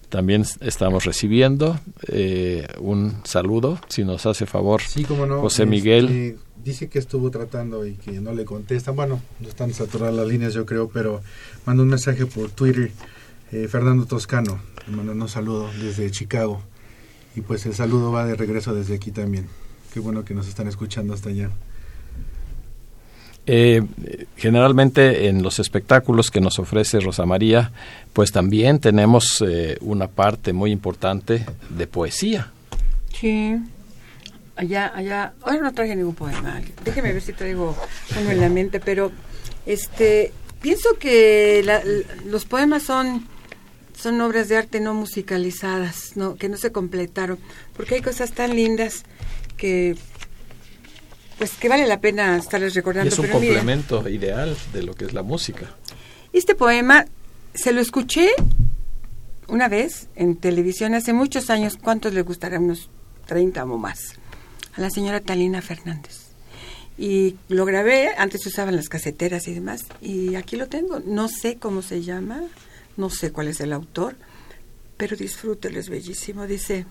también 0.10 0.46
estamos 0.62 1.04
recibiendo 1.04 1.80
eh, 2.08 2.68
un 2.80 3.18
saludo, 3.26 3.80
si 3.90 4.04
nos 4.06 4.26
hace 4.26 4.46
favor, 4.46 4.82
Sí, 4.82 5.04
como 5.04 5.26
no. 5.26 5.42
José 5.42 5.64
este, 5.64 5.72
Miguel. 5.72 6.38
dice 6.64 6.88
que 6.88 7.00
estuvo 7.00 7.32
tratando 7.32 7.86
y 7.86 7.96
que 7.96 8.12
no 8.22 8.32
le 8.34 8.46
contestan. 8.46 8.96
Bueno, 8.96 9.22
no 9.42 9.50
están 9.50 9.74
saturadas 9.74 10.16
las 10.16 10.28
líneas, 10.28 10.54
yo 10.54 10.66
creo, 10.66 10.88
pero 10.90 11.22
manda 11.66 11.84
un 11.84 11.90
mensaje 11.90 12.26
por 12.28 12.52
Twitter. 12.52 12.92
eh, 13.52 13.68
Fernando 13.68 14.06
Toscano, 14.06 14.60
le 14.88 14.96
manda 14.96 15.12
un 15.12 15.28
saludo 15.28 15.70
desde 15.82 16.10
Chicago. 16.12 16.62
Y 17.36 17.42
pues 17.42 17.66
el 17.66 17.74
saludo 17.74 18.12
va 18.12 18.26
de 18.26 18.36
regreso 18.36 18.74
desde 18.74 18.96
aquí 18.96 19.12
también. 19.12 19.48
Qué 19.94 20.00
bueno 20.00 20.24
que 20.26 20.34
nos 20.34 20.48
están 20.48 20.68
escuchando 20.68 21.14
hasta 21.14 21.30
allá. 21.30 21.50
Eh, 23.48 23.84
generalmente 24.38 25.28
en 25.28 25.44
los 25.44 25.60
espectáculos 25.60 26.32
que 26.32 26.42
nos 26.42 26.58
ofrece 26.58 27.00
Rosa 27.00 27.26
María, 27.26 27.72
pues 28.14 28.32
también 28.32 28.80
tenemos 28.80 29.44
eh, 29.48 29.78
una 29.82 30.08
parte 30.08 30.52
muy 30.52 30.72
importante 30.72 31.46
de 31.70 31.88
poesía. 31.88 32.52
Sí. 33.20 33.56
Allá, 34.56 34.92
allá. 34.96 35.34
Ahora 35.44 35.60
no 35.62 35.74
traje 35.74 35.96
ningún 35.96 36.16
poema. 36.16 36.60
Déjeme 36.84 37.14
ver 37.14 37.22
si 37.22 37.34
traigo 37.34 37.76
uno 38.20 38.32
en 38.32 38.40
la 38.42 38.50
mente, 38.50 38.80
pero 38.80 39.12
este 39.66 40.32
pienso 40.62 40.98
que 40.98 41.62
la- 41.64 41.84
los 42.26 42.46
poemas 42.46 42.82
son 42.84 43.28
son 43.98 44.20
obras 44.22 44.50
de 44.50 44.58
arte 44.58 44.80
no 44.80 44.94
musicalizadas, 44.94 46.16
no 46.16 46.36
que 46.36 46.50
no 46.50 46.58
se 46.58 46.72
completaron, 46.72 47.40
porque 47.76 47.96
hay 47.96 48.02
cosas 48.02 48.32
tan 48.34 48.56
lindas 48.56 49.04
que 49.58 49.96
pues 51.38 51.52
que 51.54 51.68
vale 51.68 51.86
la 51.86 52.00
pena 52.00 52.38
estarles 52.38 52.74
Y 52.74 52.76
recordando. 52.78 53.12
es 53.12 53.20
un 53.20 53.26
pero 53.26 53.40
complemento 53.40 54.08
ideal 54.08 54.56
de 54.74 54.84
lo 54.84 54.94
que 54.94 55.06
es 55.06 55.14
la 55.14 55.24
música. 55.24 55.76
Este 56.32 56.56
poema 56.56 57.06
se 57.54 57.74
lo 57.74 57.82
escuché 57.82 58.30
una 59.48 59.68
vez 59.68 60.08
en 60.16 60.36
televisión 60.38 60.96
hace 60.96 61.14
muchos 61.14 61.50
años. 61.50 61.78
¿Cuántos 61.82 62.14
le 62.14 62.22
gustará? 62.22 62.60
Unos 62.60 62.90
30 63.28 63.64
o 63.66 63.78
más. 63.78 64.14
A 64.76 64.82
la 64.82 64.90
señora 64.90 65.20
Talina 65.20 65.62
Fernández. 65.62 66.26
Y 66.98 67.36
lo 67.50 67.66
grabé, 67.66 68.10
antes 68.18 68.46
usaban 68.46 68.76
las 68.76 68.88
caseteras 68.88 69.48
y 69.48 69.54
demás. 69.54 69.82
Y 70.02 70.36
aquí 70.36 70.56
lo 70.56 70.68
tengo. 70.68 71.02
No 71.06 71.28
sé 71.28 71.58
cómo 71.58 71.82
se 71.82 72.02
llama, 72.02 72.42
no 72.98 73.10
sé 73.10 73.32
cuál 73.32 73.48
es 73.48 73.60
el 73.60 73.74
autor, 73.74 74.16
pero 74.98 75.16
disfrútelo, 75.16 75.80
es 75.80 75.90
bellísimo. 75.90 76.48
Dice, 76.48 76.86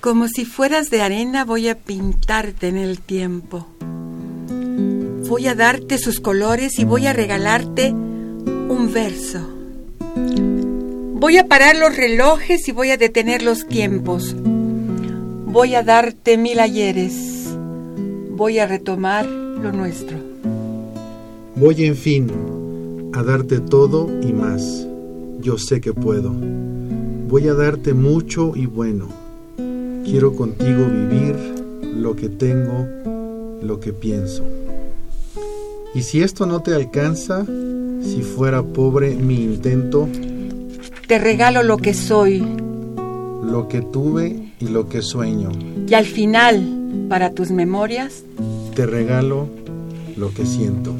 como 0.00 0.28
si 0.28 0.44
fueras 0.44 0.90
de 0.90 1.02
arena 1.02 1.44
voy 1.44 1.68
a 1.68 1.76
pintarte 1.76 2.68
en 2.68 2.78
el 2.78 3.00
tiempo. 3.00 3.66
Voy 5.28 5.46
a 5.46 5.54
darte 5.54 5.98
sus 5.98 6.20
colores 6.20 6.78
y 6.78 6.84
voy 6.84 7.06
a 7.06 7.12
regalarte 7.12 7.90
un 7.90 8.90
verso. 8.92 9.40
Voy 11.20 11.36
a 11.36 11.46
parar 11.46 11.76
los 11.76 11.96
relojes 11.96 12.68
y 12.68 12.72
voy 12.72 12.90
a 12.90 12.96
detener 12.96 13.42
los 13.42 13.66
tiempos. 13.66 14.34
Voy 14.38 15.74
a 15.74 15.82
darte 15.82 16.38
mil 16.38 16.60
ayeres. 16.60 17.48
Voy 18.30 18.58
a 18.58 18.66
retomar 18.66 19.26
lo 19.26 19.72
nuestro. 19.72 20.16
Voy 21.56 21.84
en 21.84 21.96
fin 21.96 22.57
a 23.12 23.22
darte 23.22 23.60
todo 23.60 24.08
y 24.22 24.32
más. 24.32 24.86
Yo 25.40 25.58
sé 25.58 25.80
que 25.80 25.92
puedo. 25.92 26.32
Voy 27.28 27.48
a 27.48 27.54
darte 27.54 27.94
mucho 27.94 28.52
y 28.54 28.66
bueno. 28.66 29.08
Quiero 30.04 30.34
contigo 30.34 30.86
vivir 30.86 31.36
lo 31.96 32.16
que 32.16 32.28
tengo, 32.28 32.86
lo 33.62 33.80
que 33.80 33.92
pienso. 33.92 34.44
Y 35.94 36.02
si 36.02 36.22
esto 36.22 36.46
no 36.46 36.62
te 36.62 36.74
alcanza, 36.74 37.44
si 37.44 38.22
fuera 38.22 38.62
pobre 38.62 39.14
mi 39.14 39.42
intento, 39.42 40.08
Te 41.06 41.18
regalo 41.18 41.62
lo 41.62 41.78
que 41.78 41.94
soy 41.94 42.44
lo 43.50 43.68
que 43.68 43.80
tuve 43.80 44.52
y 44.60 44.68
lo 44.68 44.88
que 44.88 45.02
sueño, 45.02 45.50
y 45.86 45.94
al 45.94 46.04
final, 46.04 47.06
para 47.08 47.32
tus 47.32 47.50
memorias, 47.50 48.24
te 48.74 48.86
regalo 48.86 49.48
lo 50.16 50.32
que 50.32 50.44
siento. 50.44 50.94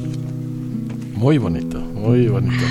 Muy 1.15 1.37
bonito, 1.37 1.81
muy 1.99 2.27
bonito. 2.27 2.63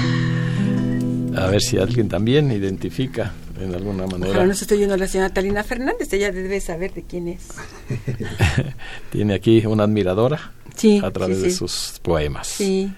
A 1.36 1.46
ver 1.46 1.60
si 1.62 1.78
alguien 1.78 2.08
también 2.08 2.50
identifica 2.50 3.32
en 3.60 3.74
alguna 3.74 4.04
ojalá 4.04 4.18
manera. 4.18 4.46
no 4.46 4.54
se 4.54 4.64
estoy 4.64 4.78
oyendo 4.78 4.94
a 4.94 4.98
la 4.98 5.06
señora 5.06 5.30
Talina 5.32 5.62
Fernández, 5.64 6.12
ella 6.12 6.32
debe 6.32 6.60
saber 6.60 6.94
de 6.94 7.02
quién 7.02 7.28
es. 7.28 7.48
Tiene 9.12 9.34
aquí 9.34 9.64
una 9.66 9.84
admiradora 9.84 10.52
Sí, 10.76 11.00
a 11.02 11.10
través 11.10 11.38
sí, 11.38 11.42
de 11.44 11.50
sí. 11.50 11.56
sus 11.56 11.98
poemas. 12.02 12.46
Sí, 12.46 12.92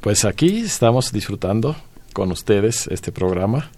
Pues 0.00 0.24
aquí 0.24 0.60
estamos 0.60 1.12
disfrutando 1.12 1.76
con 2.12 2.30
ustedes 2.30 2.86
este 2.88 3.10
programa 3.12 3.70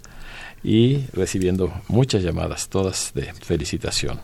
y 0.63 1.07
recibiendo 1.13 1.73
muchas 1.89 2.23
llamadas, 2.23 2.69
todas 2.69 3.13
de 3.15 3.33
felicitación. 3.35 4.21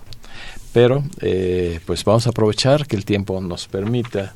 Pero 0.73 1.05
eh, 1.21 1.79
pues 1.87 2.05
vamos 2.05 2.27
a 2.27 2.31
aprovechar 2.31 2.87
que 2.89 2.97
el 2.97 3.05
tiempo 3.05 3.41
nos 3.41 3.69
permita 3.69 4.35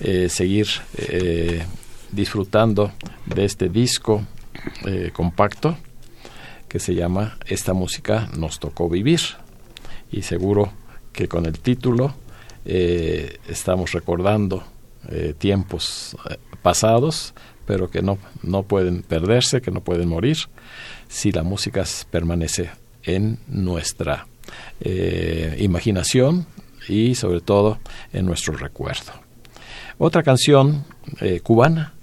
eh, 0.00 0.28
seguir 0.28 0.66
eh, 0.96 1.64
disfrutando 2.10 2.92
de 3.26 3.44
este 3.44 3.68
disco 3.68 4.22
eh, 4.84 5.10
compacto 5.12 5.76
que 6.68 6.78
se 6.78 6.94
llama 6.94 7.38
Esta 7.46 7.72
música 7.72 8.28
nos 8.36 8.58
tocó 8.58 8.88
vivir. 8.88 9.20
Y 10.10 10.22
seguro 10.22 10.72
que 11.12 11.28
con 11.28 11.46
el 11.46 11.58
título 11.58 12.14
estamos 12.64 13.92
recordando 13.92 14.62
tiempos 15.38 16.16
pasados, 16.62 17.34
pero 17.66 17.90
que 17.90 18.02
no, 18.02 18.18
no 18.42 18.62
pueden 18.62 19.02
perderse, 19.02 19.60
que 19.60 19.70
no 19.70 19.82
pueden 19.82 20.08
morir, 20.08 20.36
si 21.08 21.32
la 21.32 21.42
música 21.42 21.84
permanece 22.10 22.70
en 23.02 23.38
nuestra 23.48 24.26
imaginación 25.58 26.46
y 26.88 27.14
sobre 27.14 27.40
todo 27.40 27.78
en 28.12 28.26
nuestro 28.26 28.54
recuerdo. 28.56 29.12
Otra 30.04 30.24
canción 30.24 30.84
eh, 31.20 31.38
cubana, 31.38 31.94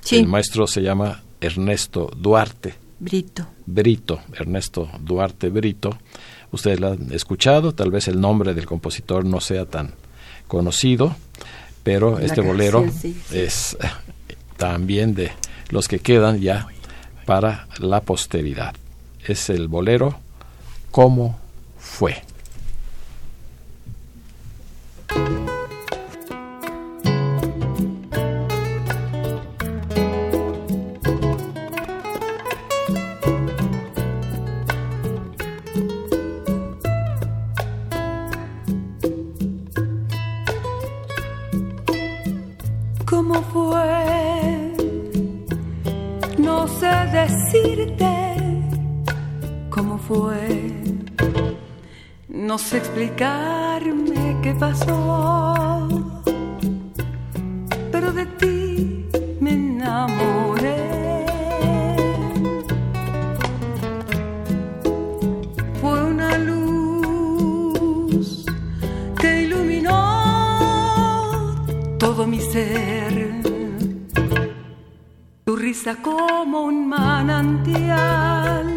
sí. 0.00 0.16
el 0.16 0.28
maestro 0.28 0.66
se 0.66 0.80
llama 0.80 1.22
Ernesto 1.42 2.10
Duarte 2.16 2.72
Brito. 2.98 3.46
Brito, 3.66 4.20
Ernesto 4.32 4.88
Duarte 5.00 5.50
Brito. 5.50 5.98
Ustedes 6.52 6.80
lo 6.80 6.92
han 6.92 7.12
escuchado, 7.12 7.74
tal 7.74 7.90
vez 7.90 8.08
el 8.08 8.18
nombre 8.18 8.54
del 8.54 8.64
compositor 8.64 9.26
no 9.26 9.42
sea 9.42 9.66
tan 9.66 9.92
conocido, 10.48 11.14
pero 11.82 12.12
La 12.12 12.24
este 12.24 12.36
canción, 12.36 12.46
bolero 12.46 12.86
sí, 12.90 13.14
sí. 13.28 13.38
es 13.40 13.76
también 14.56 15.14
de 15.14 15.32
los 15.68 15.88
que 15.88 15.98
quedan 15.98 16.40
ya 16.40 16.66
para 17.26 17.68
la 17.78 18.00
posteridad. 18.00 18.74
Es 19.22 19.50
el 19.50 19.68
bolero 19.68 20.18
¿Cómo 20.90 21.38
fue? 21.78 22.22
Decirte 47.66 48.36
cómo 49.70 49.98
fue. 49.98 50.72
No 52.28 52.58
sé 52.58 52.78
explicarme 52.78 54.36
qué 54.42 54.54
pasó. 54.54 55.95
Como 75.94 76.64
un 76.64 76.88
manantial 76.88 78.75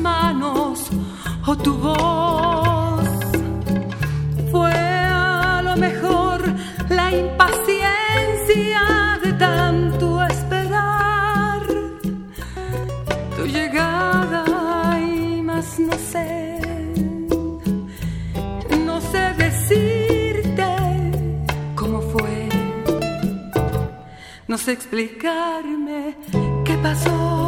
manos 0.00 0.90
o 1.46 1.56
tu 1.56 1.74
voz. 1.74 3.08
Fue 4.50 4.72
a 4.72 5.60
lo 5.62 5.76
mejor 5.76 6.42
la 6.88 7.10
impaciencia 7.24 8.82
de 9.24 9.32
tanto 9.34 10.22
esperar 10.24 11.60
tu 13.36 13.46
llegada 13.46 14.44
y 15.00 15.42
más 15.42 15.78
no 15.78 15.96
sé, 16.12 16.60
no 18.86 19.00
sé 19.00 19.22
decirte 19.44 20.68
cómo 21.76 22.00
fue. 22.00 22.48
No 24.48 24.58
sé 24.58 24.72
explicarme 24.72 26.16
qué 26.64 26.74
pasó, 26.82 27.39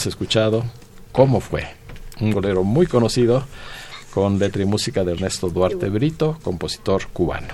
Hemos 0.00 0.14
escuchado 0.14 0.64
¿Cómo 1.12 1.40
fue? 1.40 1.66
Un 2.20 2.30
bolero 2.30 2.64
muy 2.64 2.86
conocido 2.86 3.44
con 4.14 4.38
letra 4.38 4.62
y 4.62 4.64
música 4.64 5.04
de 5.04 5.12
Ernesto 5.12 5.50
Duarte 5.50 5.90
Brito, 5.90 6.38
compositor 6.42 7.08
cubano. 7.08 7.48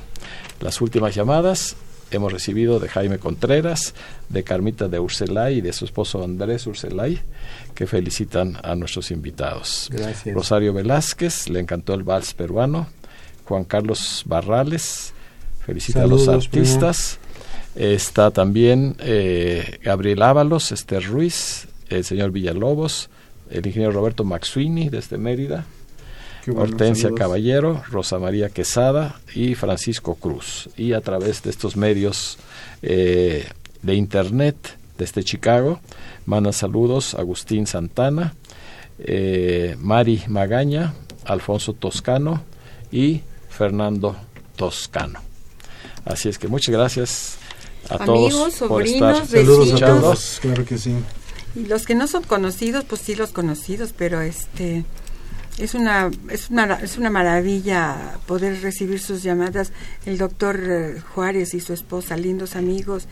Las 0.60 0.80
últimas 0.80 1.12
llamadas 1.12 1.74
hemos 2.12 2.32
recibido 2.32 2.78
de 2.78 2.88
Jaime 2.88 3.18
Contreras, 3.18 3.94
de 4.28 4.44
Carmita 4.44 4.86
de 4.86 5.00
Urselay 5.00 5.58
y 5.58 5.60
de 5.60 5.72
su 5.72 5.86
esposo 5.86 6.22
Andrés 6.22 6.68
Urselay, 6.68 7.18
que 7.74 7.88
felicitan 7.88 8.56
a 8.62 8.76
nuestros 8.76 9.10
invitados. 9.10 9.88
Gracias. 9.90 10.32
Rosario 10.32 10.72
Velázquez, 10.72 11.48
le 11.48 11.58
encantó 11.58 11.94
el 11.94 12.04
vals 12.04 12.32
peruano. 12.32 12.86
Juan 13.44 13.64
Carlos 13.64 14.22
Barrales, 14.24 15.12
felicita 15.66 16.04
a 16.04 16.06
los 16.06 16.22
primo. 16.22 16.36
artistas. 16.36 17.18
Está 17.74 18.30
también 18.30 18.94
eh, 19.00 19.80
Gabriel 19.82 20.22
Ábalos, 20.22 20.70
Esther 20.70 21.02
Ruiz, 21.02 21.66
el 21.88 22.04
señor 22.04 22.30
Villalobos, 22.30 23.10
el 23.50 23.66
ingeniero 23.66 23.92
Roberto 23.92 24.24
Maxuini 24.24 24.88
desde 24.88 25.18
Mérida, 25.18 25.66
Qué 26.44 26.52
bueno, 26.52 26.70
Hortensia 26.70 27.04
saludos. 27.04 27.18
Caballero, 27.18 27.82
Rosa 27.90 28.18
María 28.20 28.50
Quesada 28.50 29.20
y 29.34 29.56
Francisco 29.56 30.14
Cruz. 30.14 30.68
Y 30.76 30.92
a 30.92 31.00
través 31.00 31.42
de 31.42 31.50
estos 31.50 31.76
medios 31.76 32.38
eh, 32.82 33.48
de 33.82 33.94
internet 33.94 34.56
desde 34.96 35.24
Chicago, 35.24 35.80
mandan 36.24 36.52
saludos 36.52 37.14
Agustín 37.14 37.66
Santana, 37.66 38.34
eh, 39.00 39.76
Mari 39.80 40.22
Magaña, 40.28 40.94
Alfonso 41.24 41.72
Toscano 41.72 42.42
y 42.92 43.22
Fernando 43.48 44.16
Toscano. 44.54 45.20
Así 46.04 46.28
es 46.28 46.38
que 46.38 46.46
muchas 46.46 46.72
gracias 46.72 47.38
a 47.90 48.04
Amigos, 48.04 48.54
todos 48.58 48.68
por 48.68 48.82
estar 48.82 49.26
Saludos 49.26 49.82
a 49.82 49.86
todos, 49.86 50.38
claro 50.40 50.64
que 50.64 50.78
sí. 50.78 50.94
Y 51.56 51.64
los 51.64 51.86
que 51.86 51.94
no 51.94 52.06
son 52.06 52.22
conocidos, 52.22 52.84
pues 52.84 53.00
sí 53.00 53.14
los 53.16 53.32
conocidos, 53.32 53.94
pero 53.96 54.20
este 54.20 54.84
es 55.58 55.74
una 55.74 56.10
es 56.28 56.50
una 56.50 56.74
es 56.74 56.98
una 56.98 57.08
maravilla 57.08 58.18
poder 58.26 58.60
recibir 58.60 59.00
sus 59.00 59.22
llamadas. 59.22 59.72
El 60.04 60.18
doctor 60.18 60.60
eh, 60.62 61.00
Juárez 61.14 61.54
y 61.54 61.60
su 61.60 61.72
esposa, 61.72 62.16
lindos 62.18 62.56
amigos. 62.56 63.08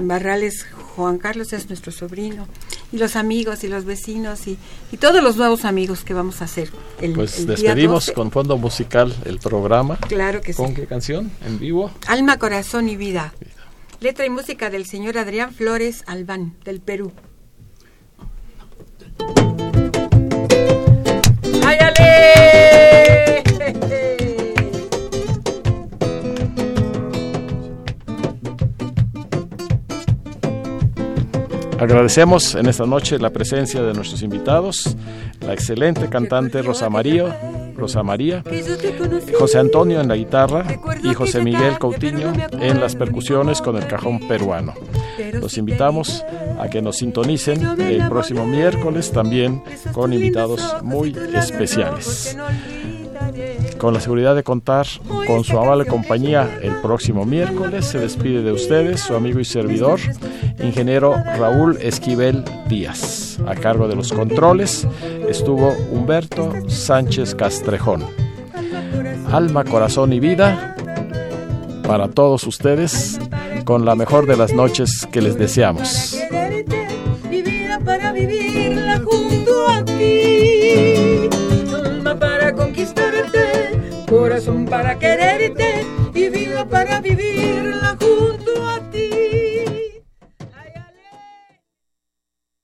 Barrales 0.00 0.64
Juan 0.94 1.18
Carlos 1.18 1.52
es 1.52 1.68
nuestro 1.68 1.90
sobrino 1.90 2.46
y 2.92 2.98
los 2.98 3.16
amigos 3.16 3.64
y 3.64 3.68
los 3.68 3.84
vecinos 3.84 4.46
y, 4.46 4.58
y 4.92 4.96
todos 4.98 5.20
los 5.20 5.36
nuevos 5.36 5.64
amigos 5.64 6.04
que 6.04 6.14
vamos 6.14 6.40
a 6.40 6.44
hacer. 6.44 6.70
El, 7.00 7.14
Pues 7.14 7.40
el 7.40 7.46
despedimos 7.46 8.06
12. 8.06 8.12
con 8.12 8.30
fondo 8.30 8.56
musical 8.58 9.12
el 9.24 9.40
programa. 9.40 9.96
Claro 9.96 10.40
que 10.40 10.52
sí. 10.52 10.56
¿Con 10.56 10.72
qué 10.72 10.86
canción? 10.86 11.32
¿En 11.44 11.58
vivo? 11.58 11.90
Alma, 12.06 12.38
corazón 12.38 12.88
y 12.88 12.96
vida. 12.96 13.34
Letra 13.98 14.24
y 14.24 14.30
música 14.30 14.70
del 14.70 14.86
señor 14.86 15.18
Adrián 15.18 15.52
Flores 15.52 16.04
Albán, 16.06 16.54
del 16.64 16.80
Perú. 16.80 17.10
¡Ayale! 21.66 23.42
Agradecemos 31.78 32.56
en 32.56 32.66
esta 32.66 32.86
noche 32.86 33.18
la 33.18 33.30
presencia 33.30 33.82
de 33.82 33.92
nuestros 33.94 34.22
invitados, 34.22 34.96
la 35.40 35.52
excelente 35.52 36.08
cantante 36.08 36.60
Rosa 36.60 36.90
María, 36.90 37.72
Rosa 37.76 38.02
María, 38.02 38.42
José 39.38 39.58
Antonio 39.58 40.00
en 40.00 40.08
la 40.08 40.16
guitarra 40.16 40.66
y 41.04 41.14
José 41.14 41.40
Miguel 41.42 41.78
Coutinho 41.78 42.32
en 42.60 42.80
las 42.80 42.96
percusiones 42.96 43.62
con 43.62 43.76
el 43.76 43.86
cajón 43.86 44.18
peruano. 44.26 44.74
Los 45.34 45.56
invitamos 45.56 46.24
a 46.58 46.68
que 46.68 46.82
nos 46.82 46.96
sintonicen 46.96 47.80
el 47.80 48.08
próximo 48.08 48.44
miércoles 48.44 49.12
también 49.12 49.62
con 49.92 50.12
invitados 50.12 50.82
muy 50.82 51.16
especiales 51.34 52.36
con 53.78 53.94
la 53.94 54.00
seguridad 54.00 54.34
de 54.34 54.42
contar 54.42 54.86
con 55.26 55.44
su 55.44 55.58
amable 55.58 55.86
compañía 55.86 56.58
el 56.62 56.74
próximo 56.80 57.24
miércoles. 57.24 57.86
Se 57.86 57.98
despide 57.98 58.42
de 58.42 58.52
ustedes 58.52 59.00
su 59.00 59.14
amigo 59.14 59.40
y 59.40 59.44
servidor, 59.44 60.00
ingeniero 60.62 61.14
Raúl 61.14 61.78
Esquivel 61.80 62.44
Díaz. 62.68 63.38
A 63.46 63.54
cargo 63.54 63.88
de 63.88 63.96
los 63.96 64.12
controles 64.12 64.86
estuvo 65.28 65.74
Humberto 65.90 66.52
Sánchez 66.68 67.34
Castrejón. 67.34 68.04
Alma, 69.30 69.64
corazón 69.64 70.12
y 70.12 70.20
vida 70.20 70.74
para 71.86 72.08
todos 72.08 72.44
ustedes 72.44 73.18
con 73.64 73.84
la 73.84 73.94
mejor 73.94 74.26
de 74.26 74.36
las 74.36 74.52
noches 74.52 75.06
que 75.10 75.22
les 75.22 75.38
deseamos. 75.38 76.18
para 77.84 78.12
vivirla 78.12 78.47
corazón 84.08 84.64
para 84.64 84.98
quererte 84.98 85.84
y 86.14 86.28
vida 86.28 86.64
para 86.64 87.00
vivir. 87.00 87.37